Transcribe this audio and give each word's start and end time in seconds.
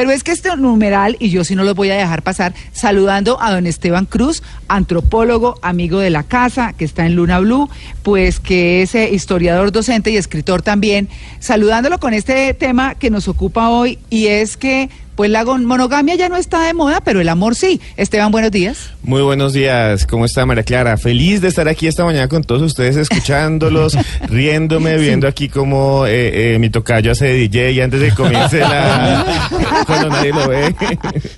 Pero 0.00 0.12
es 0.12 0.24
que 0.24 0.32
este 0.32 0.56
numeral, 0.56 1.18
y 1.18 1.28
yo 1.28 1.44
sí 1.44 1.54
no 1.54 1.62
lo 1.62 1.74
voy 1.74 1.90
a 1.90 1.94
dejar 1.94 2.22
pasar, 2.22 2.54
saludando 2.72 3.38
a 3.42 3.52
don 3.52 3.66
Esteban 3.66 4.06
Cruz, 4.06 4.42
antropólogo, 4.66 5.56
amigo 5.60 5.98
de 5.98 6.08
la 6.08 6.22
casa, 6.22 6.72
que 6.72 6.86
está 6.86 7.04
en 7.04 7.16
Luna 7.16 7.38
Blue, 7.40 7.68
pues 8.02 8.40
que 8.40 8.80
es 8.80 8.94
eh, 8.94 9.10
historiador, 9.12 9.72
docente 9.72 10.10
y 10.10 10.16
escritor 10.16 10.62
también, 10.62 11.10
saludándolo 11.38 12.00
con 12.00 12.14
este 12.14 12.54
tema 12.54 12.94
que 12.94 13.10
nos 13.10 13.28
ocupa 13.28 13.68
hoy, 13.68 13.98
y 14.08 14.28
es 14.28 14.56
que 14.56 14.88
pues 15.20 15.30
la 15.30 15.44
monogamia 15.44 16.14
ya 16.14 16.30
no 16.30 16.38
está 16.38 16.62
de 16.62 16.72
moda, 16.72 17.02
pero 17.02 17.20
el 17.20 17.28
amor 17.28 17.54
sí. 17.54 17.78
Esteban, 17.98 18.32
buenos 18.32 18.50
días. 18.50 18.92
Muy 19.02 19.20
buenos 19.20 19.52
días. 19.52 20.06
¿Cómo 20.06 20.24
está 20.24 20.46
María 20.46 20.62
Clara? 20.62 20.96
Feliz 20.96 21.42
de 21.42 21.48
estar 21.48 21.68
aquí 21.68 21.86
esta 21.86 22.06
mañana 22.06 22.26
con 22.26 22.42
todos 22.42 22.62
ustedes, 22.62 22.96
escuchándolos, 22.96 23.98
riéndome, 24.30 24.96
viendo 24.96 25.28
aquí 25.28 25.50
como 25.50 26.06
eh, 26.06 26.54
eh, 26.54 26.58
mi 26.58 26.70
tocayo 26.70 27.12
hace 27.12 27.34
DJ 27.34 27.72
y 27.72 27.80
antes 27.82 28.00
de 28.00 28.08
que 28.08 28.14
comience 28.14 28.60
la... 28.60 29.50
cuando 29.86 30.08
nadie 30.08 30.32
lo 30.32 30.48
ve. 30.48 30.74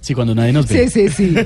Sí, 0.01 0.15
cuando 0.15 0.33
nadie 0.37 0.53
nos 0.53 0.69
ve. 0.69 0.89
Sí, 0.89 1.09
sí, 1.09 1.35
sí. 1.35 1.37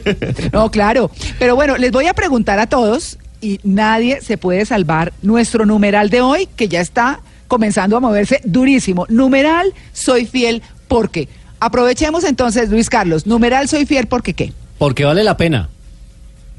No, 0.52 0.70
claro. 0.70 1.10
Pero 1.38 1.56
bueno, 1.56 1.78
les 1.78 1.90
voy 1.90 2.06
a 2.06 2.12
preguntar 2.12 2.58
a 2.58 2.66
todos 2.66 3.16
y 3.40 3.60
nadie 3.64 4.20
se 4.20 4.36
puede 4.36 4.66
salvar 4.66 5.14
nuestro 5.22 5.64
numeral 5.64 6.10
de 6.10 6.20
hoy, 6.20 6.50
que 6.54 6.68
ya 6.68 6.82
está 6.82 7.20
comenzando 7.48 7.96
a 7.96 8.00
moverse 8.00 8.42
durísimo. 8.44 9.06
Numeral, 9.08 9.72
soy 9.94 10.26
fiel 10.26 10.60
porque 10.86 11.30
Aprovechemos 11.60 12.24
entonces, 12.24 12.70
Luis 12.70 12.90
Carlos, 12.90 13.26
numeral 13.26 13.68
soy 13.68 13.86
fiel 13.86 14.06
porque 14.06 14.34
qué. 14.34 14.52
Porque 14.78 15.04
vale 15.04 15.24
la 15.24 15.36
pena. 15.36 15.68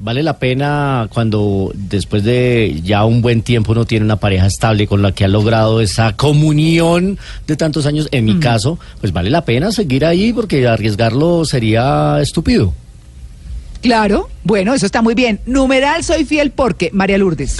Vale 0.00 0.22
la 0.22 0.38
pena 0.38 1.08
cuando 1.12 1.72
después 1.74 2.22
de 2.22 2.80
ya 2.84 3.04
un 3.04 3.20
buen 3.20 3.42
tiempo 3.42 3.72
uno 3.72 3.84
tiene 3.84 4.04
una 4.04 4.16
pareja 4.16 4.46
estable 4.46 4.86
con 4.86 5.02
la 5.02 5.10
que 5.10 5.24
ha 5.24 5.28
logrado 5.28 5.80
esa 5.80 6.14
comunión 6.14 7.18
de 7.48 7.56
tantos 7.56 7.84
años. 7.84 8.08
En 8.12 8.24
mi 8.24 8.34
mm. 8.34 8.40
caso, 8.40 8.78
pues 9.00 9.12
vale 9.12 9.28
la 9.28 9.44
pena 9.44 9.72
seguir 9.72 10.04
ahí 10.04 10.32
porque 10.32 10.68
arriesgarlo 10.68 11.44
sería 11.44 12.20
estúpido. 12.20 12.72
Claro, 13.82 14.28
bueno, 14.44 14.72
eso 14.74 14.86
está 14.86 15.02
muy 15.02 15.14
bien. 15.14 15.40
Numeral 15.46 16.04
soy 16.04 16.24
fiel 16.24 16.52
porque, 16.52 16.90
María 16.92 17.18
Lourdes. 17.18 17.58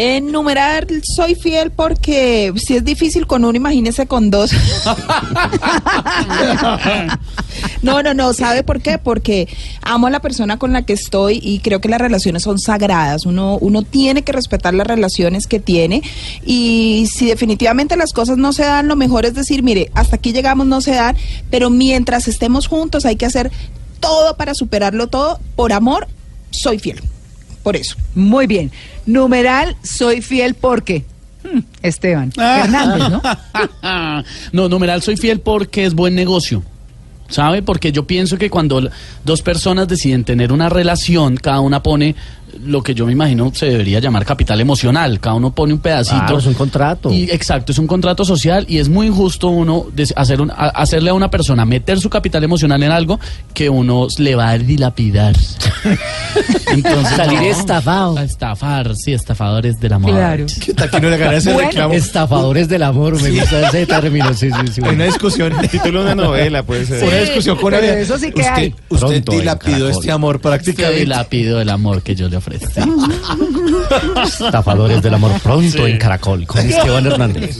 En 0.00 0.30
numeral 0.30 0.86
soy 1.02 1.34
fiel 1.34 1.72
porque 1.72 2.52
si 2.54 2.76
es 2.76 2.84
difícil 2.84 3.26
con 3.26 3.44
uno, 3.44 3.56
imagínese 3.56 4.06
con 4.06 4.30
dos. 4.30 4.52
no, 7.82 8.00
no, 8.04 8.14
no, 8.14 8.32
¿sabe 8.32 8.62
por 8.62 8.80
qué? 8.80 8.98
Porque 8.98 9.48
amo 9.82 10.06
a 10.06 10.10
la 10.10 10.20
persona 10.20 10.56
con 10.56 10.72
la 10.72 10.82
que 10.82 10.92
estoy 10.92 11.40
y 11.42 11.58
creo 11.58 11.80
que 11.80 11.88
las 11.88 12.00
relaciones 12.00 12.44
son 12.44 12.60
sagradas. 12.60 13.26
Uno, 13.26 13.58
uno 13.60 13.82
tiene 13.82 14.22
que 14.22 14.30
respetar 14.30 14.72
las 14.72 14.86
relaciones 14.86 15.48
que 15.48 15.58
tiene 15.58 16.02
y 16.46 17.08
si 17.12 17.26
definitivamente 17.26 17.96
las 17.96 18.12
cosas 18.12 18.38
no 18.38 18.52
se 18.52 18.62
dan, 18.62 18.86
lo 18.86 18.94
mejor 18.94 19.26
es 19.26 19.34
decir, 19.34 19.64
mire, 19.64 19.90
hasta 19.94 20.14
aquí 20.14 20.32
llegamos, 20.32 20.68
no 20.68 20.80
se 20.80 20.92
dan, 20.92 21.16
pero 21.50 21.70
mientras 21.70 22.28
estemos 22.28 22.68
juntos 22.68 23.04
hay 23.04 23.16
que 23.16 23.26
hacer 23.26 23.50
todo 23.98 24.36
para 24.36 24.54
superarlo 24.54 25.08
todo. 25.08 25.40
Por 25.56 25.72
amor, 25.72 26.06
soy 26.52 26.78
fiel 26.78 27.02
por 27.68 27.76
eso. 27.76 27.96
Muy 28.14 28.46
bien. 28.46 28.72
Numeral, 29.08 29.74
soy 29.82 30.20
fiel 30.20 30.54
porque. 30.54 31.06
Hmm, 31.42 31.60
Esteban 31.82 32.30
Hernández, 32.36 33.08
¿no? 33.08 33.22
no, 34.52 34.68
numeral, 34.68 35.00
soy 35.00 35.16
fiel 35.16 35.40
porque 35.40 35.86
es 35.86 35.94
buen 35.94 36.14
negocio. 36.14 36.62
¿Sabe? 37.30 37.62
Porque 37.62 37.90
yo 37.90 38.06
pienso 38.06 38.36
que 38.36 38.50
cuando 38.50 38.90
dos 39.24 39.42
personas 39.42 39.88
deciden 39.88 40.24
tener 40.24 40.52
una 40.52 40.68
relación, 40.68 41.36
cada 41.36 41.60
una 41.60 41.82
pone 41.82 42.16
lo 42.64 42.82
que 42.82 42.94
yo 42.94 43.06
me 43.06 43.12
imagino 43.12 43.52
se 43.54 43.66
debería 43.66 44.00
llamar 44.00 44.24
capital 44.24 44.60
emocional. 44.60 45.20
Cada 45.20 45.36
uno 45.36 45.54
pone 45.54 45.72
un 45.72 45.80
pedacito. 45.80 46.38
es 46.38 46.46
un 46.46 46.54
contrato. 46.54 47.12
Y, 47.12 47.24
exacto, 47.30 47.72
es 47.72 47.78
un 47.78 47.86
contrato 47.86 48.24
social 48.24 48.64
y 48.68 48.78
es 48.78 48.88
muy 48.88 49.06
injusto 49.06 49.48
uno 49.48 49.86
hacer 50.16 50.40
un, 50.40 50.52
hacerle 50.56 51.10
a 51.10 51.14
una 51.14 51.30
persona 51.30 51.64
meter 51.64 52.00
su 52.00 52.10
capital 52.10 52.44
emocional 52.44 52.82
en 52.82 52.92
algo 52.92 53.18
que 53.54 53.68
uno 53.68 54.08
le 54.18 54.34
va 54.34 54.50
a 54.50 54.58
dilapidar. 54.58 55.36
Entonces, 56.72 57.16
Salir 57.16 57.42
estafado. 57.42 58.18
A 58.18 58.24
estafar, 58.24 58.94
sí, 58.96 59.12
estafadores 59.12 59.80
del 59.80 59.92
amor. 59.92 60.12
Claro. 60.12 60.46
Estafadores 61.92 62.68
del 62.68 62.82
amor, 62.82 63.20
me 63.20 63.30
gusta 63.30 63.68
ese 63.68 63.86
término. 63.86 64.32
Sí, 64.34 64.50
sí, 64.50 64.72
sí. 64.74 64.80
Una 64.80 65.04
discusión, 65.04 65.52
el 65.52 65.68
título 65.68 66.04
de 66.04 66.12
una 66.12 66.22
novela, 66.22 66.62
puede 66.62 66.86
ser. 66.86 67.04
Una 67.04 67.16
discusión 67.16 67.56
con 67.56 67.74
Eso 67.74 68.18
sí 68.18 68.32
que 68.32 68.40
usted, 68.40 68.52
hay. 68.54 68.74
Usted 68.88 69.22
dilapidó 69.24 69.88
este 69.88 70.10
amor 70.10 70.40
prácticamente. 70.40 71.00
dilapidó 71.00 71.60
el 71.60 71.68
amor 71.68 72.02
que 72.02 72.14
yo 72.14 72.28
le 72.28 72.37
ofrezco. 72.38 72.80
Estafadores 74.24 75.02
del 75.02 75.14
amor 75.14 75.32
pronto 75.42 75.86
en 75.86 75.98
Caracol 75.98 76.46
con 76.46 76.60
Esteban 76.60 77.06
Hernández. 77.06 77.58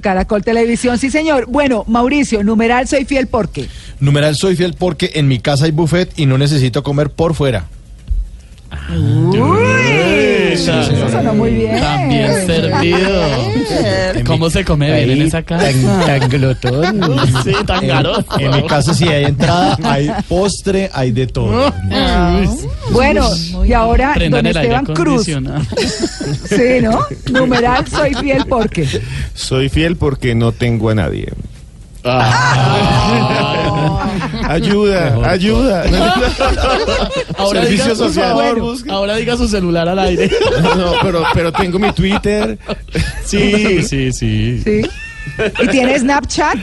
Caracol 0.00 0.42
Televisión, 0.42 0.98
sí 0.98 1.10
señor. 1.10 1.46
Bueno, 1.48 1.84
Mauricio, 1.86 2.42
numeral 2.42 2.88
soy 2.88 3.04
fiel 3.04 3.26
porque. 3.26 3.68
Numeral 4.00 4.36
soy 4.36 4.56
fiel 4.56 4.74
porque 4.78 5.12
en 5.14 5.28
mi 5.28 5.38
casa 5.38 5.66
hay 5.66 5.70
buffet 5.70 6.18
y 6.18 6.26
no 6.26 6.38
necesito 6.38 6.82
comer 6.82 7.10
por 7.10 7.34
fuera. 7.34 7.66
Uy, 8.90 10.21
eso 10.52 11.34
muy 11.34 11.50
bien. 11.50 11.80
También 11.80 12.46
servido. 12.46 13.22
¿Cómo 14.26 14.50
se 14.50 14.64
come 14.64 14.92
bien 14.92 15.10
en 15.18 15.26
esa 15.26 15.42
casa? 15.42 15.72
Tan, 16.06 16.28
glotón. 16.28 17.02
Sí, 17.44 17.52
tan 17.66 17.86
caro. 17.86 18.24
En, 18.38 18.50
mi 18.50 18.66
casa 18.66 18.94
si 18.94 19.08
hay 19.08 19.24
entrada, 19.24 19.76
hay 19.82 20.10
postre, 20.28 20.90
hay 20.92 21.10
de 21.12 21.26
todo. 21.26 21.72
Bueno, 22.90 23.28
y 23.64 23.72
ahora 23.72 24.14
don 24.30 24.46
Esteban 24.46 24.86
Cruz. 24.86 25.24
Sí, 25.24 26.80
¿no? 26.80 27.00
Numeral, 27.30 27.86
soy 27.88 28.14
fiel 28.14 28.44
porque. 28.48 28.86
Soy 29.34 29.68
fiel 29.68 29.96
porque 29.96 30.34
no 30.34 30.52
tengo 30.52 30.90
a 30.90 30.94
nadie. 30.94 31.28
Ah. 32.04 33.72
ayuda, 34.48 35.30
ayuda. 35.30 35.84
ahora 37.38 37.64
diga, 37.64 37.86
ahora 38.88 39.16
diga 39.16 39.36
su 39.36 39.48
celular 39.48 39.88
al 39.88 39.98
aire. 39.98 40.30
no, 40.62 40.92
pero, 41.02 41.24
pero 41.34 41.52
tengo 41.52 41.78
mi 41.78 41.92
Twitter. 41.92 42.58
Sí, 43.24 43.82
sí, 43.82 44.12
sí. 44.12 44.60
¿Sí? 44.62 44.82
¿Y 45.62 45.68
tiene 45.68 45.98
Snapchat? 45.98 46.56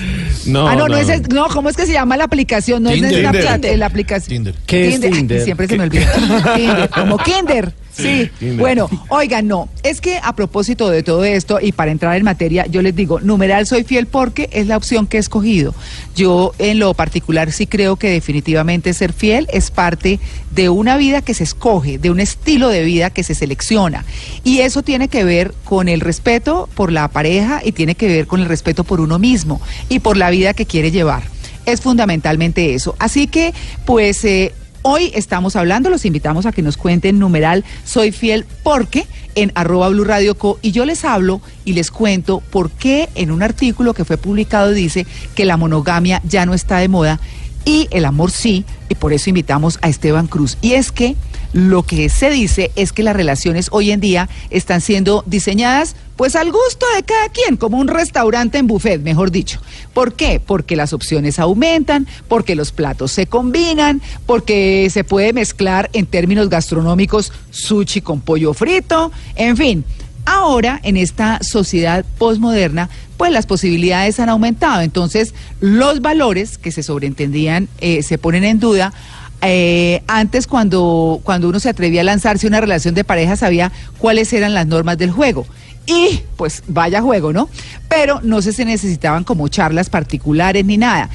No. 0.45 0.67
Ah, 0.67 0.75
no, 0.75 0.87
no, 0.87 0.97
es. 0.97 1.29
No, 1.29 1.47
¿cómo 1.47 1.69
es 1.69 1.77
que 1.77 1.85
se 1.85 1.93
llama 1.93 2.17
la 2.17 2.25
aplicación? 2.25 2.83
No 2.83 2.89
es 2.89 2.99
Snapchat, 2.99 3.65
es 3.65 3.79
la 3.79 3.85
aplicación. 3.85 4.29
Tinder. 4.29 4.55
¿Qué 4.65 4.89
es 4.89 4.99
Tinder? 4.99 5.41
siempre 5.41 5.67
se 5.67 5.77
me 5.77 5.83
olvida. 5.83 6.11
Tinder, 6.55 6.89
como 6.89 7.17
Kinder. 7.17 7.73
Sí, 8.01 8.29
bueno, 8.57 8.89
oigan, 9.09 9.47
no, 9.47 9.69
es 9.83 10.01
que 10.01 10.19
a 10.21 10.35
propósito 10.35 10.89
de 10.89 11.03
todo 11.03 11.23
esto 11.23 11.59
y 11.61 11.71
para 11.71 11.91
entrar 11.91 12.15
en 12.17 12.23
materia, 12.23 12.65
yo 12.67 12.81
les 12.81 12.95
digo, 12.95 13.19
numeral 13.19 13.67
soy 13.67 13.83
fiel 13.83 14.07
porque 14.07 14.49
es 14.51 14.67
la 14.67 14.77
opción 14.77 15.07
que 15.07 15.17
he 15.17 15.19
escogido. 15.19 15.73
Yo 16.15 16.53
en 16.59 16.79
lo 16.79 16.93
particular 16.93 17.51
sí 17.51 17.67
creo 17.67 17.95
que 17.95 18.09
definitivamente 18.09 18.93
ser 18.93 19.13
fiel 19.13 19.47
es 19.51 19.71
parte 19.71 20.19
de 20.51 20.69
una 20.69 20.97
vida 20.97 21.21
que 21.21 21.33
se 21.33 21.43
escoge, 21.43 21.97
de 21.97 22.11
un 22.11 22.19
estilo 22.19 22.69
de 22.69 22.83
vida 22.83 23.09
que 23.09 23.23
se 23.23 23.35
selecciona. 23.35 24.05
Y 24.43 24.59
eso 24.59 24.81
tiene 24.81 25.07
que 25.07 25.23
ver 25.23 25.53
con 25.63 25.89
el 25.89 26.01
respeto 26.01 26.69
por 26.75 26.91
la 26.91 27.07
pareja 27.07 27.61
y 27.63 27.71
tiene 27.71 27.95
que 27.95 28.07
ver 28.07 28.27
con 28.27 28.41
el 28.41 28.47
respeto 28.47 28.83
por 28.83 29.01
uno 29.01 29.19
mismo 29.19 29.61
y 29.89 29.99
por 29.99 30.17
la 30.17 30.29
vida 30.29 30.53
que 30.53 30.65
quiere 30.65 30.91
llevar 30.91 31.23
es 31.65 31.81
fundamentalmente 31.81 32.73
eso. 32.73 32.95
Así 32.99 33.27
que, 33.27 33.53
pues, 33.85 34.23
eh, 34.25 34.53
Hoy 34.81 35.11
estamos 35.13 35.57
hablando, 35.57 35.89
los 35.89 36.05
invitamos 36.05 36.45
a 36.45 36.53
que 36.53 36.61
nos 36.61 36.77
cuenten 36.77 37.19
numeral 37.19 37.65
Soy 37.83 38.13
Fiel 38.13 38.45
porque 38.63 39.05
en 39.35 39.51
arroba 39.53 39.89
Blue 39.89 40.05
Radio 40.05 40.37
Co. 40.37 40.57
Y 40.61 40.71
yo 40.71 40.85
les 40.85 41.03
hablo 41.03 41.41
y 41.65 41.73
les 41.73 41.91
cuento 41.91 42.41
por 42.49 42.71
qué 42.71 43.09
en 43.15 43.31
un 43.31 43.43
artículo 43.43 43.93
que 43.93 44.05
fue 44.05 44.17
publicado 44.17 44.71
dice 44.71 45.05
que 45.35 45.43
la 45.43 45.57
monogamia 45.57 46.21
ya 46.23 46.45
no 46.45 46.53
está 46.53 46.77
de 46.77 46.87
moda 46.87 47.19
y 47.65 47.89
el 47.91 48.05
amor 48.05 48.31
sí, 48.31 48.63
y 48.87 48.95
por 48.95 49.11
eso 49.11 49.29
invitamos 49.29 49.79
a 49.81 49.89
Esteban 49.89 50.27
Cruz. 50.27 50.57
Y 50.61 50.73
es 50.73 50.93
que 50.93 51.17
lo 51.53 51.83
que 51.83 52.09
se 52.09 52.29
dice 52.29 52.71
es 52.75 52.91
que 52.91 53.03
las 53.03 53.15
relaciones 53.15 53.69
hoy 53.71 53.91
en 53.91 53.99
día 53.99 54.29
están 54.49 54.81
siendo 54.81 55.23
diseñadas 55.25 55.95
pues 56.15 56.35
al 56.35 56.51
gusto 56.51 56.85
de 56.97 57.03
cada 57.03 57.29
quien, 57.29 57.55
como 57.55 57.77
un 57.77 57.87
restaurante 57.87 58.57
en 58.57 58.67
buffet, 58.67 59.01
mejor 59.01 59.31
dicho. 59.31 59.61
¿Por 59.93 60.15
qué? 60.15 60.41
Porque 60.45 60.75
las 60.75 60.91
opciones 60.91 61.39
aumentan, 61.39 62.07
porque 62.27 62.55
los 62.55 62.73
platos 62.73 63.13
se 63.13 63.25
combinan, 63.25 64.01
porque 64.25 64.89
se 64.91 65.05
puede 65.05 65.31
mezclar 65.31 65.89
en 65.93 66.05
términos 66.05 66.49
gastronómicos 66.49 67.31
sushi 67.51 68.01
con 68.01 68.19
pollo 68.19 68.53
frito, 68.53 69.13
en 69.35 69.55
fin. 69.55 69.85
Ahora, 70.25 70.79
en 70.83 70.97
esta 70.97 71.39
sociedad 71.41 72.03
postmoderna, 72.17 72.89
pues 73.15 73.31
las 73.31 73.45
posibilidades 73.45 74.19
han 74.19 74.27
aumentado. 74.27 74.81
Entonces, 74.81 75.33
los 75.61 76.01
valores 76.01 76.57
que 76.57 76.73
se 76.73 76.83
sobreentendían 76.83 77.69
eh, 77.79 78.03
se 78.03 78.17
ponen 78.17 78.43
en 78.43 78.59
duda 78.59 78.93
eh, 79.41 80.03
antes 80.07 80.47
cuando, 80.47 81.21
cuando 81.23 81.47
uno 81.47 81.59
se 81.59 81.69
atrevía 81.69 82.01
a 82.01 82.03
lanzarse 82.03 82.47
una 82.47 82.59
relación 82.59 82.93
de 82.93 83.03
pareja 83.03 83.35
sabía 83.35 83.71
cuáles 83.97 84.33
eran 84.33 84.53
las 84.53 84.67
normas 84.67 84.97
del 84.97 85.11
juego. 85.11 85.45
Y 85.85 86.21
pues 86.35 86.63
vaya 86.67 87.01
juego, 87.01 87.33
¿no? 87.33 87.49
Pero 87.87 88.19
no 88.21 88.41
se, 88.41 88.63
necesitaban 88.65 89.23
como 89.23 89.47
charlas 89.47 89.89
particulares 89.89 90.65
ni 90.65 90.77
nada. 90.77 91.09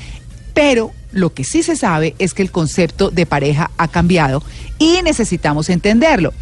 Pero 0.53 0.93
lo 1.13 1.33
que 1.33 1.45
sí 1.45 1.63
se 1.63 1.77
sabe 1.77 2.15
es 2.19 2.35
que 2.35 2.43
el 2.43 2.51
concepto 2.51 3.11
de 3.11 3.27
pareja 3.27 3.71
ha 3.77 3.89
cambiado 3.89 4.43
y 4.79 5.01
necesitamos 5.03 5.69
entenderlo. 5.69 6.33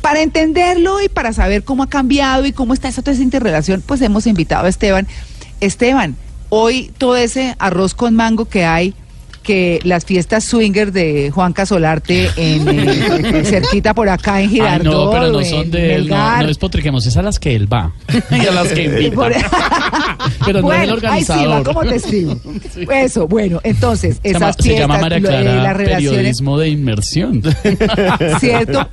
Para 0.00 0.20
entenderlo 0.20 1.00
y 1.00 1.08
para 1.08 1.32
saber 1.32 1.64
cómo 1.64 1.82
ha 1.82 1.88
cambiado 1.88 2.46
y 2.46 2.52
cómo 2.52 2.74
está 2.74 2.88
esa 2.88 3.12
interrelación, 3.12 3.82
pues 3.84 4.02
hemos 4.02 4.26
invitado 4.26 4.66
a 4.66 4.68
Esteban. 4.68 5.06
Esteban, 5.60 6.16
hoy 6.48 6.92
todo 6.98 7.16
ese 7.16 7.54
arroz 7.58 7.94
con 7.94 8.14
mango 8.14 8.46
que 8.46 8.64
hay 8.64 8.94
que 9.46 9.80
las 9.84 10.04
fiestas 10.04 10.44
swinger 10.44 10.90
de 10.92 11.30
Juan 11.30 11.52
Casolarte 11.52 12.28
en 12.36 12.68
eh, 12.68 13.44
cerquita 13.44 13.94
por 13.94 14.08
acá 14.08 14.40
en 14.42 14.48
Ay, 14.48 14.54
Girardot. 14.54 14.92
no, 14.92 15.10
pero 15.12 15.32
no 15.32 15.44
son 15.44 15.70
de 15.70 15.94
él, 15.94 16.08
no, 16.08 16.38
no 16.42 16.46
despotriquemos, 16.48 17.06
es 17.06 17.16
a 17.16 17.22
las 17.22 17.38
que 17.38 17.54
él 17.54 17.72
va. 17.72 17.92
y 18.30 18.46
a 18.46 18.50
las 18.50 18.68
que 18.72 18.84
invita. 18.84 19.14
Por- 19.14 19.32
Pero 20.44 20.60
no 20.62 20.72
es 20.72 20.82
el 20.82 20.90
bueno, 20.90 21.08
ahí 21.12 21.22
sí, 21.24 21.32
va 21.32 21.36
organizador. 21.38 21.62
como 21.64 21.80
testigo. 21.84 22.36
Eso, 22.92 23.28
bueno, 23.28 23.60
entonces, 23.62 24.20
Se 24.22 24.32
llama, 24.32 24.48
esas 24.50 24.64
se 24.64 24.76
llama 24.76 24.98
fiestas, 24.98 25.00
María 25.00 25.18
lo 25.20 25.28
de 25.28 25.42
Clara 25.42 25.62
las 25.62 25.76
relaciones, 25.76 26.10
periodismo 26.16 26.58
de 26.58 26.68
inmersión. 26.68 27.42
¿cierto? 28.40 28.88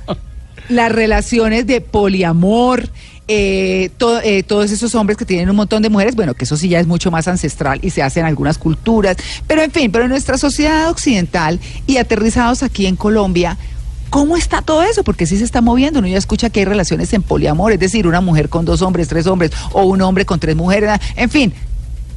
Las 0.68 0.92
relaciones 0.92 1.66
de 1.66 1.80
poliamor, 1.80 2.88
eh, 3.28 3.90
eh, 4.22 4.42
todos 4.42 4.70
esos 4.70 4.94
hombres 4.94 5.16
que 5.16 5.24
tienen 5.24 5.48
un 5.48 5.56
montón 5.56 5.82
de 5.82 5.88
mujeres, 5.88 6.14
bueno, 6.14 6.34
que 6.34 6.44
eso 6.44 6.56
sí 6.56 6.68
ya 6.68 6.80
es 6.80 6.86
mucho 6.86 7.10
más 7.10 7.26
ancestral 7.28 7.80
y 7.82 7.90
se 7.90 8.02
hace 8.02 8.20
en 8.20 8.26
algunas 8.26 8.58
culturas, 8.58 9.16
pero 9.46 9.62
en 9.62 9.70
fin, 9.70 9.90
pero 9.90 10.04
en 10.04 10.10
nuestra 10.10 10.38
sociedad 10.38 10.90
occidental 10.90 11.60
y 11.86 11.96
aterrizados 11.96 12.62
aquí 12.62 12.86
en 12.86 12.96
Colombia, 12.96 13.56
¿Cómo 14.10 14.36
está 14.36 14.62
todo 14.62 14.84
eso? 14.84 15.02
Porque 15.02 15.26
sí 15.26 15.38
se 15.38 15.42
está 15.42 15.60
moviendo. 15.60 15.98
Uno 15.98 16.06
ya 16.06 16.18
escucha 16.18 16.48
que 16.48 16.60
hay 16.60 16.66
relaciones 16.66 17.12
en 17.14 17.22
poliamor, 17.22 17.72
es 17.72 17.80
decir, 17.80 18.06
una 18.06 18.20
mujer 18.20 18.48
con 18.48 18.64
dos 18.64 18.80
hombres, 18.80 19.08
tres 19.08 19.26
hombres, 19.26 19.50
o 19.72 19.82
un 19.86 20.00
hombre 20.02 20.24
con 20.24 20.38
tres 20.38 20.54
mujeres. 20.54 21.00
En 21.16 21.30
fin, 21.30 21.52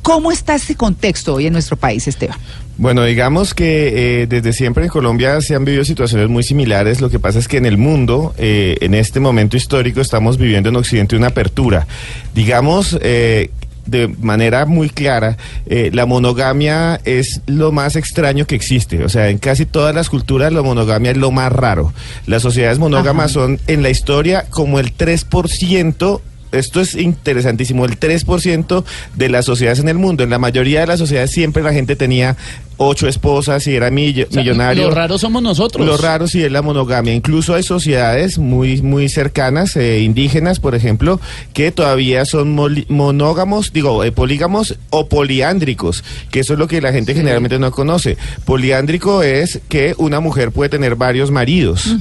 ¿cómo 0.08 0.32
está 0.32 0.56
ese 0.56 0.74
contexto 0.76 1.34
hoy 1.34 1.48
en 1.48 1.54
nuestro 1.54 1.76
país, 1.76 2.08
Esteban? 2.08 2.38
Bueno, 2.78 3.04
digamos 3.04 3.54
que 3.54 4.22
eh, 4.22 4.28
desde 4.28 4.54
siempre 4.54 4.86
en 4.86 4.90
Colombia 4.90 5.42
se 5.42 5.54
han 5.54 5.66
vivido 5.66 5.84
situaciones 5.84 6.30
muy 6.30 6.44
similares. 6.44 7.02
Lo 7.02 7.10
que 7.10 7.20
pasa 7.20 7.40
es 7.40 7.50
que 7.50 7.58
en 7.58 7.66
el 7.66 7.78
mundo, 7.78 8.34
eh, 8.38 8.78
en 8.80 8.94
este 8.94 9.20
momento 9.20 9.58
histórico, 9.58 10.00
estamos 10.00 10.38
viviendo 10.38 10.70
en 10.70 10.78
Occidente 10.78 11.18
una 11.18 11.28
apertura. 11.28 11.88
Digamos, 12.34 12.98
eh, 13.02 13.50
de 13.86 14.08
manera 14.08 14.66
muy 14.66 14.90
clara, 14.90 15.36
eh, 15.66 15.90
la 15.94 16.06
monogamia 16.06 17.02
es 17.04 17.42
lo 17.46 17.74
más 17.74 17.98
extraño 17.98 18.48
que 18.48 18.56
existe. 18.56 19.04
O 19.04 19.10
sea, 19.10 19.28
en 19.28 19.40
casi 19.40 19.66
todas 19.66 19.94
las 19.94 20.10
culturas 20.10 20.54
la 20.54 20.62
monogamia 20.62 21.12
es 21.12 21.18
lo 21.18 21.32
más 21.32 21.52
raro. 21.52 21.92
Las 22.28 22.44
sociedades 22.44 22.80
monógamas 22.80 23.32
son 23.32 23.60
en 23.68 23.84
la 23.84 23.90
historia 23.90 24.46
como 24.50 24.80
el 24.80 24.96
3%. 24.96 26.22
Esto 26.58 26.82
es 26.82 26.96
interesantísimo, 26.96 27.86
el 27.86 28.00
3% 28.00 28.84
de 29.16 29.30
las 29.30 29.46
sociedades 29.46 29.80
en 29.80 29.90
el 29.90 29.98
mundo. 29.98 30.24
En 30.24 30.30
la 30.30 30.40
mayoría 30.40 30.82
de 30.82 30.88
las 30.88 31.00
sociedades 31.00 31.32
siempre 31.32 31.64
la 31.64 31.74
gente 31.74 31.96
tenía 31.96 32.36
ocho 32.78 33.08
esposas 33.08 33.66
y 33.68 33.76
era 33.76 33.90
millo- 33.90 34.28
O 34.30 34.32
sea, 34.32 34.42
millonario. 34.42 34.90
Lo 34.90 34.96
raro 34.96 35.18
somos 35.18 35.42
nosotros. 35.42 35.86
Lo 35.86 35.98
raro 35.98 36.28
sí 36.28 36.44
es 36.44 36.52
la 36.52 36.62
monogamia. 36.62 37.14
Incluso 37.14 37.56
hay 37.56 37.64
sociedades 37.64 38.38
muy, 38.38 38.82
muy 38.82 39.10
cercanas, 39.10 39.76
eh, 39.76 40.02
indígenas, 40.02 40.60
por 40.60 40.76
ejemplo, 40.76 41.20
que 41.54 41.72
todavía 41.72 42.26
son 42.26 42.56
monógamos, 42.90 43.74
digo, 43.74 44.04
eh, 44.04 44.12
polígamos 44.12 44.76
o 44.90 45.08
poliándricos, 45.08 46.04
que 46.32 46.40
eso 46.42 46.54
es 46.54 46.60
lo 46.60 46.68
que 46.68 46.82
la 46.82 46.92
gente 46.94 47.14
generalmente 47.14 47.60
no 47.60 47.72
conoce. 47.72 48.18
Poliándrico 48.46 49.24
es 49.24 49.60
que 49.70 49.94
una 49.98 50.20
mujer 50.20 50.52
puede 50.52 50.70
tener 50.70 50.96
varios 50.96 51.32
maridos. 51.32 51.96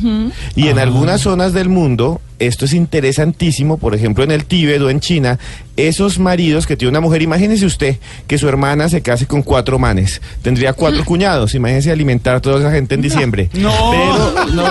Y 0.54 0.68
en 0.68 0.78
algunas 0.78 1.20
zonas 1.22 1.52
del 1.52 1.68
mundo, 1.68 2.20
esto 2.38 2.66
es 2.66 2.74
interesantísimo, 2.74 3.78
por 3.78 3.94
ejemplo, 3.94 4.22
en 4.22 4.30
el 4.30 4.44
Tíbet 4.44 4.80
o 4.82 4.90
en 4.90 5.00
China, 5.00 5.38
esos 5.76 6.18
maridos 6.18 6.66
que 6.66 6.76
tiene 6.76 6.90
una 6.90 7.00
mujer, 7.00 7.22
imagínese 7.22 7.66
usted 7.66 7.96
que 8.26 8.38
su 8.38 8.48
hermana 8.48 8.88
se 8.88 9.00
case 9.02 9.26
con 9.26 9.42
cuatro 9.42 9.78
manes, 9.78 10.20
tendría 10.42 10.65
cuatro 10.72 11.04
cuñados, 11.06 11.54
imagínese 11.54 11.90
alimentar 11.90 12.36
a 12.36 12.40
toda 12.40 12.58
esa 12.60 12.70
gente 12.70 12.94
en 12.94 13.02
diciembre. 13.02 13.48
No. 13.54 13.72
Pero 13.90 14.46
no, 14.54 14.64